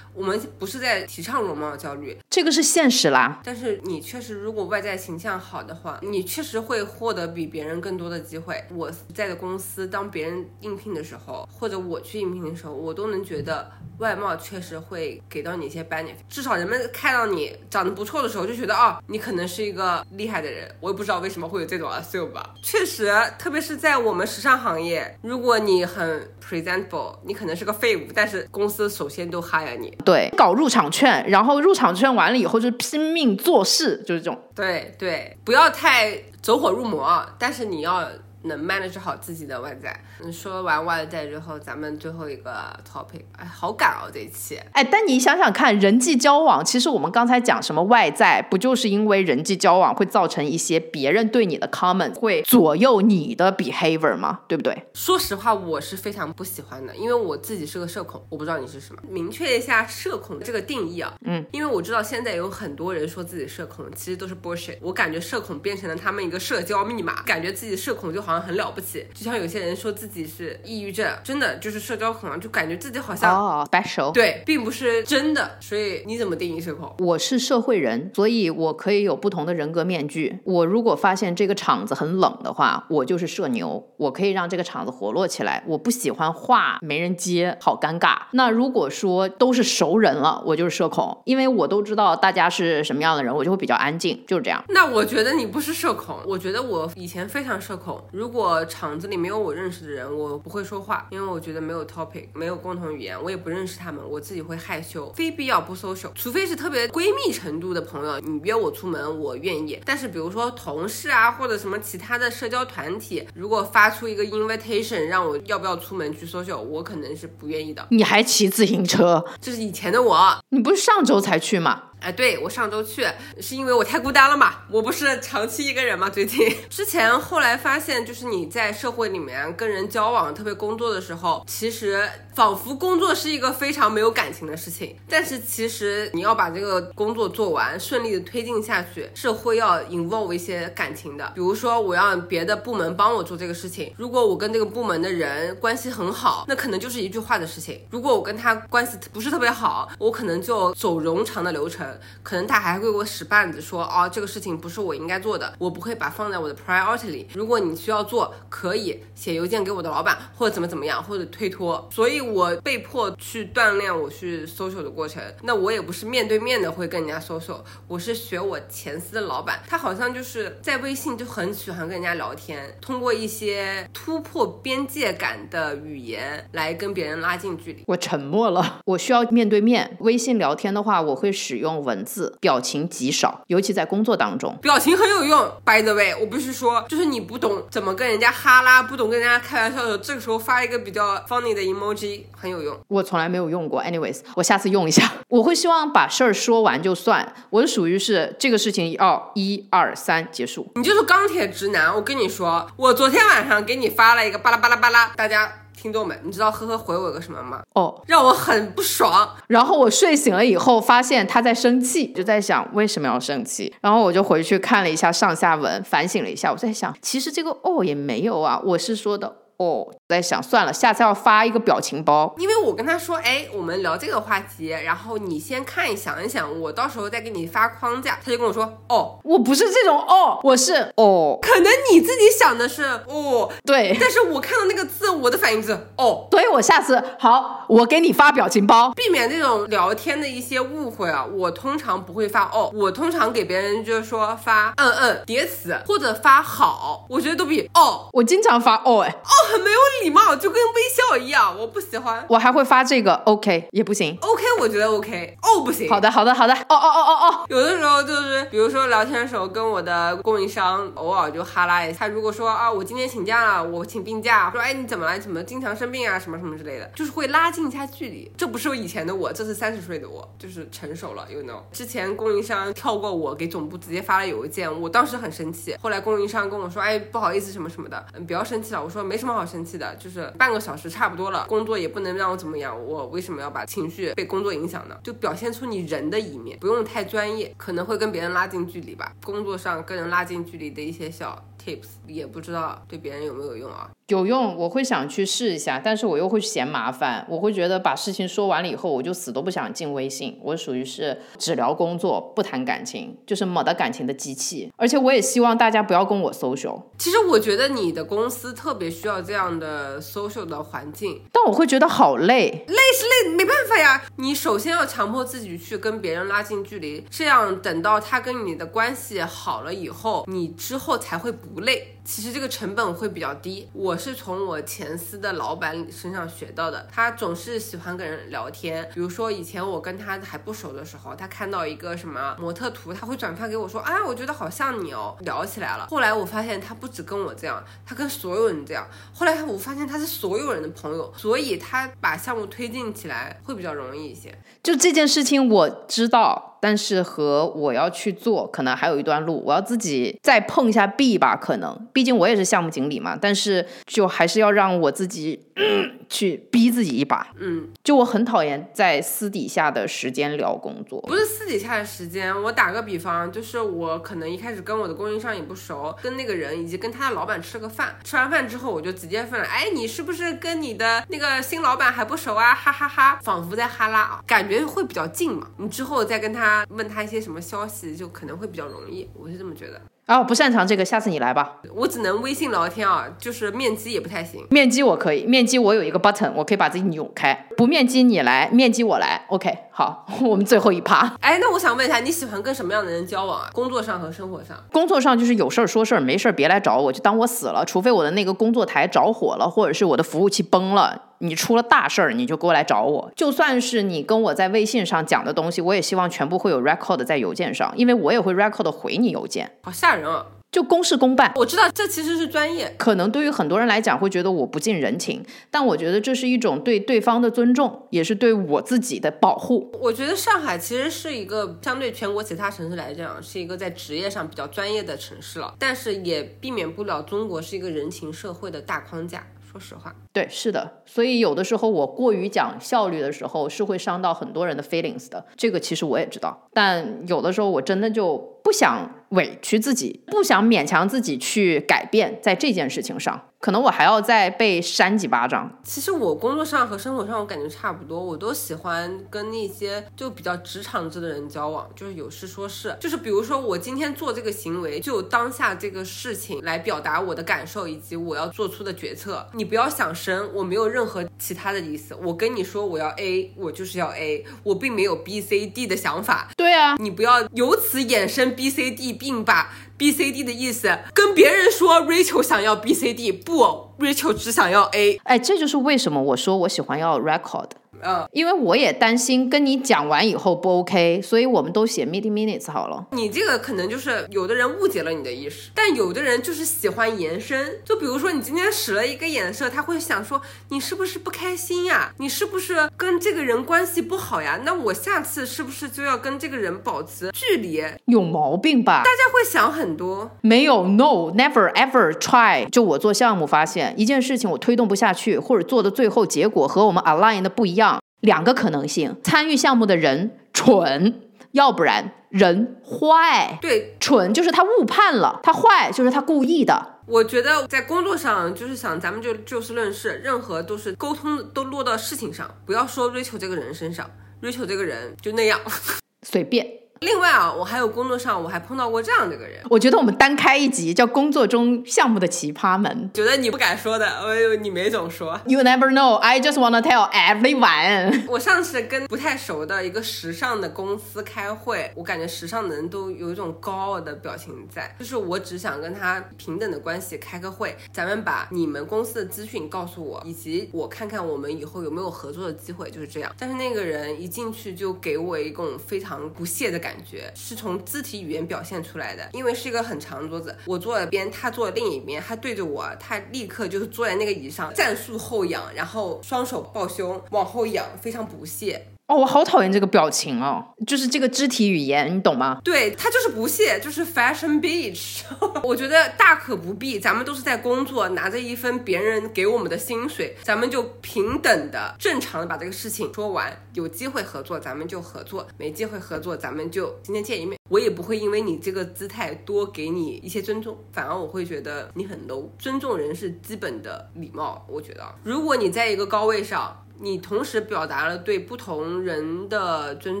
[0.14, 3.40] 我们不是在提倡容貌焦虑，这个是现实啦。
[3.44, 8.62] 但是你确实如果外在形象好的话，你确实会获得比别人更多的机会。
[8.74, 16.14] 我在的公司，当别人应聘的时候，或者我去应聘的时候，我都能觉得外貌确实会给到你一些 benefit。
[16.28, 20.74] 至少人们看到你长得不错的时候，就觉得哦，你可能是一个厉害的人。
[20.80, 22.54] 我也不知道为什么会有这种 assume 吧。
[22.62, 29.96] 确实，特别是在我们时尚行业，如果你很 presentable，你可能是个废物，但是公司首先都 hire 你。
[30.04, 34.36] 对，搞入场券，然后入场券完了以后就拼命做事，就是这种。
[34.54, 38.08] 对对，不要太走火入魔，但是你要。
[38.42, 39.98] 能 manage 好自己的外在。
[40.22, 42.50] 嗯，说完外在之后，咱们最后一个
[42.86, 44.58] topic，哎，好赶哦这一期。
[44.72, 54.40] 哎，但你想想看，人际交往，其实我们刚才讲什么外在，不就是因为人际交往会造成一些别人对你的 comment，会左右你的 behavior 吗？
[54.48, 54.86] 对不对？
[54.94, 59.00] 说实话，我是非常不喜欢的，因为我自己是个社恐，我不知道你是什么。
[59.08, 61.12] 明确一下社恐这个定义啊。
[61.24, 64.76] 嗯，因为我知道现在有很多人说自己社恐，其实都是 bullshit。
[64.80, 69.06] 我感觉社恐变成了他们一个社交密码，感觉自己社恐就好像很了不起。
[69.14, 75.58] 就像有些人说自己是抑郁症，真的就是社交恐慌，就感觉自己好像哦 special，对，并不是真的。
[75.60, 76.94] 所以你怎么定义社恐？
[76.98, 80.38] 我是社会人，所以我可以有不同的人格面具。
[80.44, 85.62] 我如果发现这个场子很冷的话，我就是社牛，我可以让这个场子活络起来。
[85.66, 88.16] 我不喜欢话没人接，好尴尬。
[88.32, 94.62] 那如果说都是熟人了，我就是社恐，因为我都知道大家是什么样的人，我就会比较安静，就是这样。
[94.68, 98.02] 那我觉得你不是社恐，我觉得我以前非常社恐。
[98.20, 109.80] 如果场子里没有我认识的人，我不会说话，因为我觉得没有 topic，没有共同语言，我也不认识他们，我自己会害羞，非必要不 social，除非是特别闺蜜程度的朋友，你约我出门，我愿意。
[109.86, 117.86] 但是比如说同事啊，或者什么其他的社交团体，如果发出一个 invitation 让我要不要出门去 social，我可能是不愿意的。
[117.90, 119.24] 你还骑自行车？
[119.40, 121.84] 这是以前的我，你不是上周才去吗？
[122.00, 123.06] 哎，对我上周去
[123.40, 126.08] 是因为我太孤单了嘛，我不是长期一个人嘛。
[126.08, 134.96] 最近 之前后来发现，就是你在社会里面跟人交往，特别工作的时候，其实仿佛工作是一个非常没有感情的事情。
[135.10, 141.30] 但是其实你要把这个工作做完，顺利的推进下去，是会要 involve 一些感情的。
[141.34, 151.89] 比如说我让别的部门帮我做这个事情，如果我跟这个部门的人关系很好，那可能就是一句话的事情；如果我跟他关系不是特别好，我可能就走冗长的流程。
[152.22, 157.28] 可能他还会给我使绊子，说哦，这个事情不是我应该做的，我不会把放在我的 priority 里。
[157.34, 161.88] 如果你需要做，可以写邮件给我的老板，或者怎么怎么样，或者推脱。
[161.92, 165.22] 所以我被迫去锻炼我去 social 的过程。
[165.42, 177.84] 那我也不是面对面的会跟人家 social，我是学我前司的老板，他好像就是在微信就很喜欢跟人家聊天，通过一些突破边界感的语言来跟别人拉近距离。
[177.86, 179.96] 我沉默了，我需要面对面。
[180.00, 182.36] 微信聊天的话，我会使用文字。
[182.40, 185.52] 表情极少，尤其在工作当中，表情很有用。
[185.64, 192.78] By the way，我不是说，就是你不懂怎么跟人家哈拉，不懂跟人家开玩笑的时候，这个时候发一个比较 funny 的 emoji 很有用。
[192.88, 195.12] 我从来没有用过，anyways，我下次用一下。
[195.28, 200.70] 我会希望把事儿说完就算，我是属于是这个事情要一二三结束。
[200.74, 205.52] 你就是钢铁直男，我跟你说，我昨天晚上给你发了一个巴拉巴拉巴拉，大家。
[205.80, 207.62] 听众们，你知道呵呵回我个什么吗？
[207.72, 209.34] 哦，让我很不爽。
[209.48, 213.72] 然后我睡醒了以后，发现他在生气，就在想为什么要生气。
[213.80, 216.52] 然后我就回去看了一下上下文，反省了一下。
[216.52, 219.34] 我在想，其实这个哦也没有啊，我是说的。
[219.60, 228.18] 哦，在想算了，下次要发一个表情包，因为我跟他说，哎，我们聊这个话题，然后你先看一想一想，我到时候再给你发框架。
[228.24, 241.22] 他就跟我说，哦，我不是这种哦，我是哦，可能你自己想的是哦，对，但是我看到那个字，我的反应是哦，所以我下次好，我给你发表情包，避免这种聊天的一些误会啊。
[241.22, 249.10] 我通常不会发哦，我通常给别人就是说发嗯嗯叠词或者发好，我觉得都比哦，我经常发哦，哎。
[249.10, 249.49] 哦。
[249.50, 252.24] 很没有礼貌，就跟微笑一样，我不喜欢。
[252.28, 254.16] 我还会发这个 OK 也不行。
[254.20, 255.88] OK，我觉得 OK，哦不行。
[255.90, 256.54] 好的，好的，好的。
[256.54, 262.00] 哦哦哦哦哦，有的时候就是，比如说聊天的时候，跟我的供应商偶尔就哈拉一下。
[262.00, 265.18] 他如果说啊，我今天请假了，我请病假，说哎你怎么了？
[265.18, 266.18] 怎么经常生病啊？
[266.18, 268.30] 什么什么之类的，就是会拉近一下距离。
[268.36, 271.60] 这不是我以前的我，这是三十岁的我，就是成熟了，you know。
[271.72, 275.76] 之前供应商跳过我，给总部直接发了邮件，我当时很生气。
[275.82, 278.82] 后来供应商跟我说，哎不好意思什么什么的，嗯不要生气了。
[278.82, 284.94] 我说没什么好好生气的，就是半个小时差不多了，工作也不能让我怎么样，我为什么要把情绪被工作影响呢？
[285.02, 289.10] 就表现出你人的一面，不用太专业，可能会跟别人拉近距离吧。
[289.24, 293.90] 工作上跟人拉近距离的一些小 tips，也不知道对别人有没有用啊。
[294.08, 300.36] 有用，我会想去试一下，但是我又会嫌麻烦，我会觉得把事情说完了以后，我就死都不想进微信。
[300.42, 304.72] 我属于是只聊工作不谈感情，就是没得感情的机器。
[304.76, 312.64] 而且我也希望大家不要跟我 social，其实我觉得你的公司特别需要这样的 social 的环境，但我会觉得好累。
[312.66, 314.02] 累是累，没办法呀。
[314.16, 321.99] 你首先要强迫自己去跟别人拉近距离，这样等到他跟你的关系好了以后，你之后才会不累。
[322.10, 323.68] 其实这个成本会比较低。
[323.72, 328.90] 我是从我前司的老板身上学到的，他总是喜欢跟人聊天。
[328.92, 335.86] 比如说以前我跟他还不熟的时候，他看到一个什么模特图，他会转发给我说，啊，我觉得好像你哦，聊起来了。
[335.86, 338.84] 后来我发现他不止跟我这样，他跟所有人这样。
[339.14, 344.36] 后来我发现他是所有人的朋友，所以他把项目推进起来会比较容易一些。
[344.64, 357.28] 就这件事情我知道，但是和我要去做可能还有一段路，我要自己再碰一下壁吧，可能，毕竟我也是项目经理嘛，但是就还是要让我自己、嗯、去逼自己一把。
[357.38, 372.54] 嗯，就我很讨厌在私底下的时间聊工作，不是私底下的时间，我打个比方，就是我可能一开始跟我的供应商也不熟，跟那个人以及跟他的老板吃了个饭，吃完饭之后我就直接问了，哎，你是不是跟你的那个新老板还不熟啊？
[372.54, 375.48] 哈哈哈仿佛在哈拉啊，感觉会比较近嘛。
[375.58, 379.78] 你之后再跟他问他一些什么消息，就可能会比较容易，我是这么觉得。
[380.10, 381.58] 啊，我不擅长这个，下次你来吧。
[381.72, 384.44] 我只能微信聊天啊，就是面基也不太行。
[384.50, 387.46] 面基我可以，面基我有一个 button，我可以把自己扭开。
[387.56, 389.24] 不面基你来，面基我来。
[389.28, 391.10] OK，好， 我们最后一趴。
[391.22, 393.48] 哎，那我想问一下，你喜欢跟什么样的人交往啊？
[393.54, 394.54] 工作上和生活上？
[394.70, 397.64] 工作上就是有事儿说事儿，没事儿别来找我，就当我死了。
[397.64, 403.10] 除非我的那个工作台着火了，或者是我的服务器崩了，你出了大事儿，你就过来找我。
[403.16, 410.26] 就算是你跟我在微信上讲的东西，我也希望全部会有 record 在邮件上，因为我也会 record 回你邮件，好吓人啊！
[410.50, 411.32] 就公事公办。
[411.36, 419.70] 我知道这其实是专业，可能对于很多人来讲会觉得我不近人情，但我觉得这是一种对对方的尊重，也是对我自己的保护。
[419.80, 429.26] 我觉得上海其实是一个相对全国其他城市来讲，是一个在职业上比较专业的城市了，但是也避免不了中国是一个人情社会的大框架。
[429.50, 435.26] 说实话，对，是的，所以有的时候我过于讲效率的时候，是会伤到很多人的 feelings 的。
[435.36, 445.58] 这个其实我也知道，但有的时候我真的就不想委屈自己，不想勉强自己去改变，在这件事情上，可能我还要再被扇几巴掌。
[445.64, 459.26] 其实我工作上和生活上我感觉差不多，我都喜欢跟那些就比较职场制的人交往，就是有事说事，就是比如说我今天做这个行为，就当下这个事情来表达我的感受以及我要做出的决策。
[459.32, 461.96] 你不要想深，我没有任何其他的意思。
[461.96, 466.30] 我跟你说我要 A，我就是要 A，我并没有 B、C、D 的想法。
[466.36, 473.42] 对啊，你不要由此衍生 B、C、D，并把 B、C、D 的意思跟别人说 Rachel 想要 B、C、D，不
[473.78, 475.00] ，Rachel 只想要 A。
[475.04, 477.50] 哎，这就是为什么我说我喜欢要 record。
[477.82, 482.86] 嗯，因为我也担心跟你讲完以后不 OK，所以我们都写 meeting minutes 好了。
[482.92, 487.58] 你这个可能就是有的人误解了你的意思，但有的人就是喜欢延伸。
[487.64, 491.92] 就比如说你今天使了一个眼色，他会想说你是不是不开心呀？
[491.98, 494.40] 你是不是跟这个人关系不好呀？
[494.44, 497.62] 那我下次是不是就要跟这个人保持距离？
[497.86, 498.82] 有毛病吧？
[498.84, 500.10] 大家会想很多。
[500.20, 502.48] 没有，no，never ever try。
[502.50, 507.69] 就我做项目发现一件事情我推动不下去，或者做的最后结果和我们 align 的不一样，
[508.00, 511.00] 两个可能性：参与项目的人蠢，
[511.32, 513.38] 要不然人坏。
[513.40, 516.80] 对，蠢就是他误判了，他坏就是他故意的。
[516.86, 523.88] 我觉得在工作上就是想，咱们就就事论事，任何都是沟通都落到事情上，不要说 Rachel 这个人身上
[524.20, 525.38] ，Rachel 这个人就那样。
[526.02, 526.44] 随便，
[526.80, 535.20] 另外啊，我还有工作上我还碰到过这样的一个人，我觉得我们单开一集叫“工作中项目的奇葩们觉得你不敢说的，哎你没总说。
[535.26, 535.96] ”，You never know.
[535.96, 538.06] I just wanna tell everyone.
[538.08, 553.14] 我上次跟不太熟的一个时尚的公司开会，我感觉时尚的人都有一种高傲的表情在，就是我只想跟他平等的关系开个会，咱们把你们公司的资讯告诉我，以及我看看我们以后有没有合作的机会，就是这样。
[553.18, 568.64] 但是那个人一进去就给我一种非常不屑的感感觉，是从肢体语言表现出来的，因为是一个很长桌子，我坐了边，他坐另一边，他对着我，他立刻就是坐在那个椅上，战术后仰，然后双手抱胸往后仰，非常不屑。
[568.90, 572.40] 哦，我好讨厌这个表情哦，就是这个肢体语言，你懂吗？
[572.42, 575.02] 对他就是不屑，就是 fashion bitch。
[575.44, 583.32] 我觉得大可不必，咱们都是在工作，拿着一份别人给我们的薪水，咱们就平等的、正常的把这个事情说完。
[583.54, 587.38] 有机会合作，咱们就合作；没机会合作，咱们就今天见一面。
[587.48, 592.28] 我也不会因为你这个姿态多给你一些尊重，反而我会觉得你很 low。
[592.40, 596.56] 尊重人是基本的礼貌，我觉得，如果你在一个高位上。
[596.82, 600.00] 你同时表达了对不同人的尊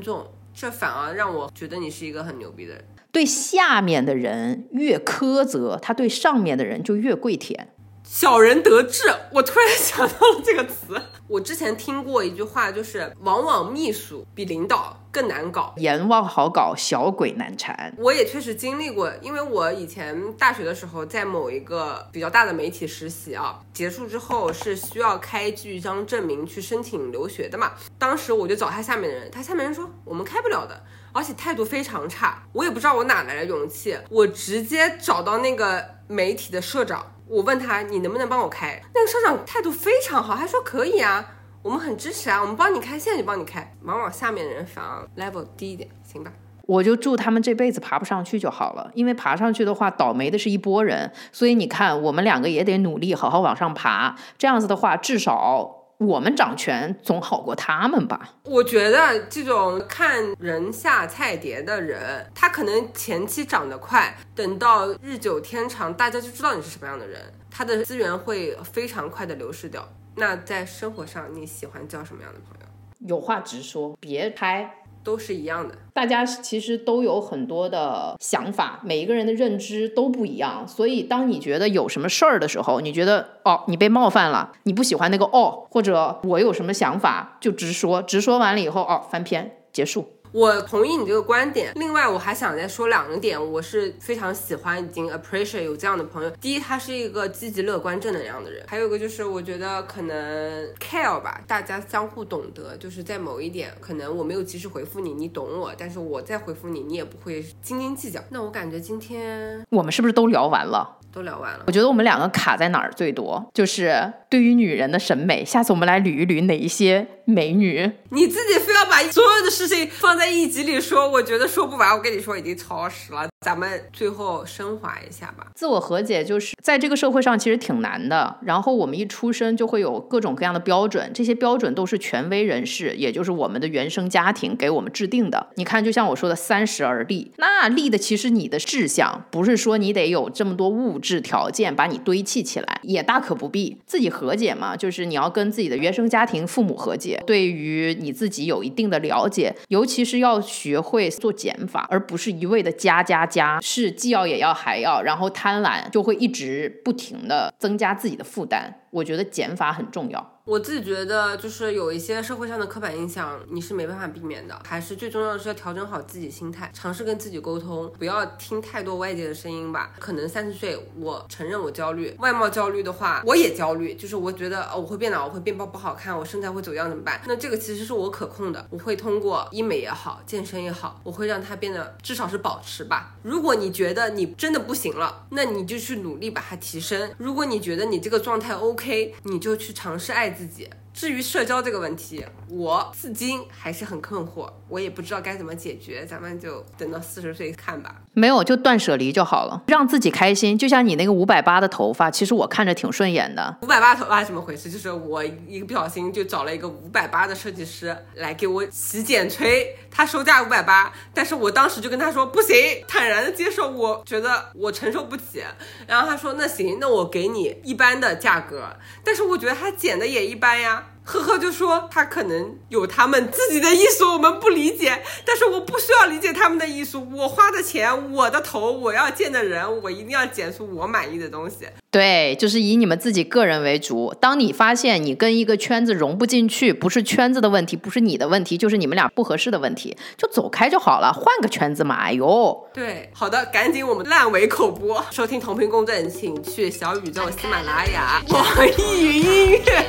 [0.00, 2.84] 重，这反而让我觉得你是一个很牛逼的人。
[3.12, 7.74] 对下面的人越苛责，他对上面的人就越跪舔。
[8.02, 9.04] 小人得志，
[9.34, 11.00] 我突然想到了这个词。
[11.30, 17.94] 我之前听过一句话，就是往往秘书比领导更难搞，阎王好搞，小鬼难缠。
[17.98, 27.74] 我也确实经历过，因为我以前大学的时候在某一个比较大的媒体实习啊，结束之后是需要开具一张证明去申请留学的嘛。
[27.96, 32.42] 当时我就找他下面的人，他下面人说我们开不了的，而且态度非常差。
[32.52, 37.06] 我也不知道我哪来的勇气，我直接找到那个媒体的社长。
[37.30, 38.82] 我问他，你能不能帮我开？
[38.92, 41.24] 那个社长态度非常好，还说可以啊，
[41.62, 43.72] 我们很支持啊，我们帮你开，现在就帮你开。
[43.82, 46.32] 往往下面的人反而 level 低一点，行吧？
[46.66, 51.12] 我就祝他们这辈子爬不上去就好了，因为爬上去的话，倒霉的是一波人。
[51.30, 54.16] 所以你看，我们两个也得努力，好好往上爬。
[54.36, 55.79] 这样子的话，至少。
[56.00, 58.36] 我们掌权总好过他们吧？
[58.44, 67.20] 我觉得这种看人下菜碟的人，他可能前期长得快，等到日久天长，大家就知道你是什么样的人，
[67.50, 69.86] 他的资源会非常快的流失掉。
[70.16, 72.66] 那在生活上，你喜欢交什么样的朋友？
[73.06, 74.79] 有话直说，别拍。
[75.02, 90.06] 都是一样的，大家其实都有很多的想法，每一个人的认知都不一样，所以当你觉得有什么事儿的时候，你觉得哦，你被冒犯了，你不喜欢那个哦，或者我有什么想法，就直说，直说完了以后，哦，翻篇结束。
[90.32, 91.72] 我同意你这个观点。
[91.74, 96.30] 另外，我还想再说两个点，我是非常喜欢，已经 appreciate 有这样的朋友。
[96.40, 108.20] 第一，他是一个积极乐观、正能量的人；还有一个就是，我觉得可能 care 吧，大家相互懂得，就是在某一点，可能我没有及时回复你，你懂我，但是我再回复你，你也不会斤斤计较。
[108.30, 110.98] 那我感觉今天我们是不是都聊完了？
[111.12, 111.64] 都聊完了。
[111.66, 115.44] 我觉得我们两个卡在哪儿最多，就是对于女人的审美。
[115.44, 117.90] 下次我们来捋一捋哪一些美女。
[118.10, 120.10] 你自己非要把所有的事情放。
[120.20, 121.96] 在一集里说，我觉得说不完。
[121.96, 123.29] 我跟你说，已经超时了。
[123.42, 125.46] 咱们最后升华一下吧。
[125.54, 128.36] 自我和解就是在这个社会上其实挺难的。
[128.42, 135.48] 然后我们一出生就会有各种各样的标准，这些标准都是权威人士，也就是我们的原生家庭给我们制定的。
[135.54, 143.78] 你看，就像我说的“三十而立”，那立的其实你的志向，不是说你得有这么多物质条件把你堆砌起来，也大可不必。
[143.86, 153.29] 自己和解嘛，就是你要跟自己的原生家庭父母和解，对于你自己有一定的了解，尤其是要学会做减法，而不是一味的加加。
[153.30, 158.82] 加是既要也要还要，然后贪婪就会一直不停的增加自己的负担。
[158.90, 160.39] 我觉得减法很重要。
[160.50, 164.60] 我自己觉得，就是有一些社会上的刻板印象，你是没办法避免的。
[164.66, 169.92] 还是最重要的是要调整好自己心态，尝试跟自己沟通，不要听太多外界的声音吧。
[170.00, 173.94] 可能三十岁，我承认我焦虑，外貌焦虑的话，我也焦虑。
[173.94, 177.20] 就是我觉得，哦，我会变老，我会变不不好看，我身材会走样，怎么办？
[177.28, 183.14] 那这个其实是我可控的，我会通过医美也好，健身也好，我会让它变得至少是保持吧。
[183.22, 187.08] 如果你觉得你真的不行了，那你就去努力把它提升。
[187.18, 190.68] 如果你觉得你这个状态 OK，你就去尝试爱自己。
[190.92, 197.94] 至于社交这个问题，我至今还是很困惑，我也不知道该怎么解决，咱们就等到四十岁看吧。
[198.12, 200.58] 没有，就断舍离就好了，让自己开心。
[200.58, 203.56] 就像你那个五百八的头发，其实我看着挺顺眼的。
[203.62, 204.68] 五百八头发怎么回事？
[204.68, 212.56] 就是我一个不小心就找了一个五百八的设计师来给我洗剪吹，他收价五百八，但是我当时就跟他说不行，
[212.88, 215.42] 坦然的接受，我觉得我承受不起。
[215.86, 220.84] 然后他说那行，那我给你一般的价格，但是我觉得他剪的也一般呀。
[221.10, 231.66] 呵呵就说他可能有他们自己的艺术，我们不理解，但是我不需要理解他们的艺术，我花的钱，我的头，我要见的人，我一定要剪出我满意的东西。
[231.90, 234.14] 对，就是以你们自己个人为主。
[234.20, 241.96] 当你发现你跟一个圈子融不进去，不是圈子的问题，不是你的问题，就是你们俩不合适的问题，就走开就好了，换个圈子嘛。
[241.96, 248.46] 哎呦，对，好的，赶紧我们烂尾口播，收听同频共振，请去小宇宙、喜马拉雅、网
[248.78, 249.84] 易云音乐、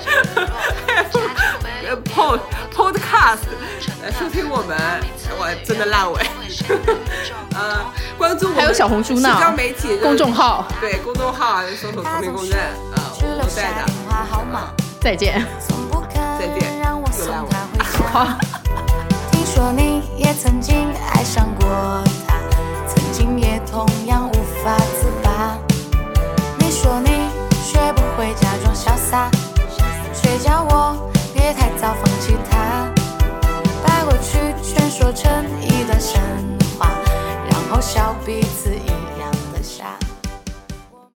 [2.14, 2.39] Pod
[2.74, 3.39] Podcast
[4.01, 4.78] 来收听我们，
[5.38, 6.22] 我真的烂尾。
[7.53, 7.86] 呃，
[8.18, 13.86] 关注我们还有小红书呢，社交媒体公众号，对公众号搜索同名共振，啊、呃，我们在的、
[15.01, 15.45] 再见，
[16.39, 17.49] 再见，有烂尾。
[18.12, 18.28] 好，
[19.32, 22.03] 听说你也曾经爱上过，
[22.88, 24.34] 曾经也同样无
[24.64, 25.57] 法自拔。
[26.57, 27.28] 你说你
[27.62, 29.30] 学不会假装潇洒。
[31.82, 32.93] 早放弃他，
[33.84, 36.21] 把过去全说成一段神
[36.77, 36.91] 话，
[37.49, 38.61] 然后笑彼此。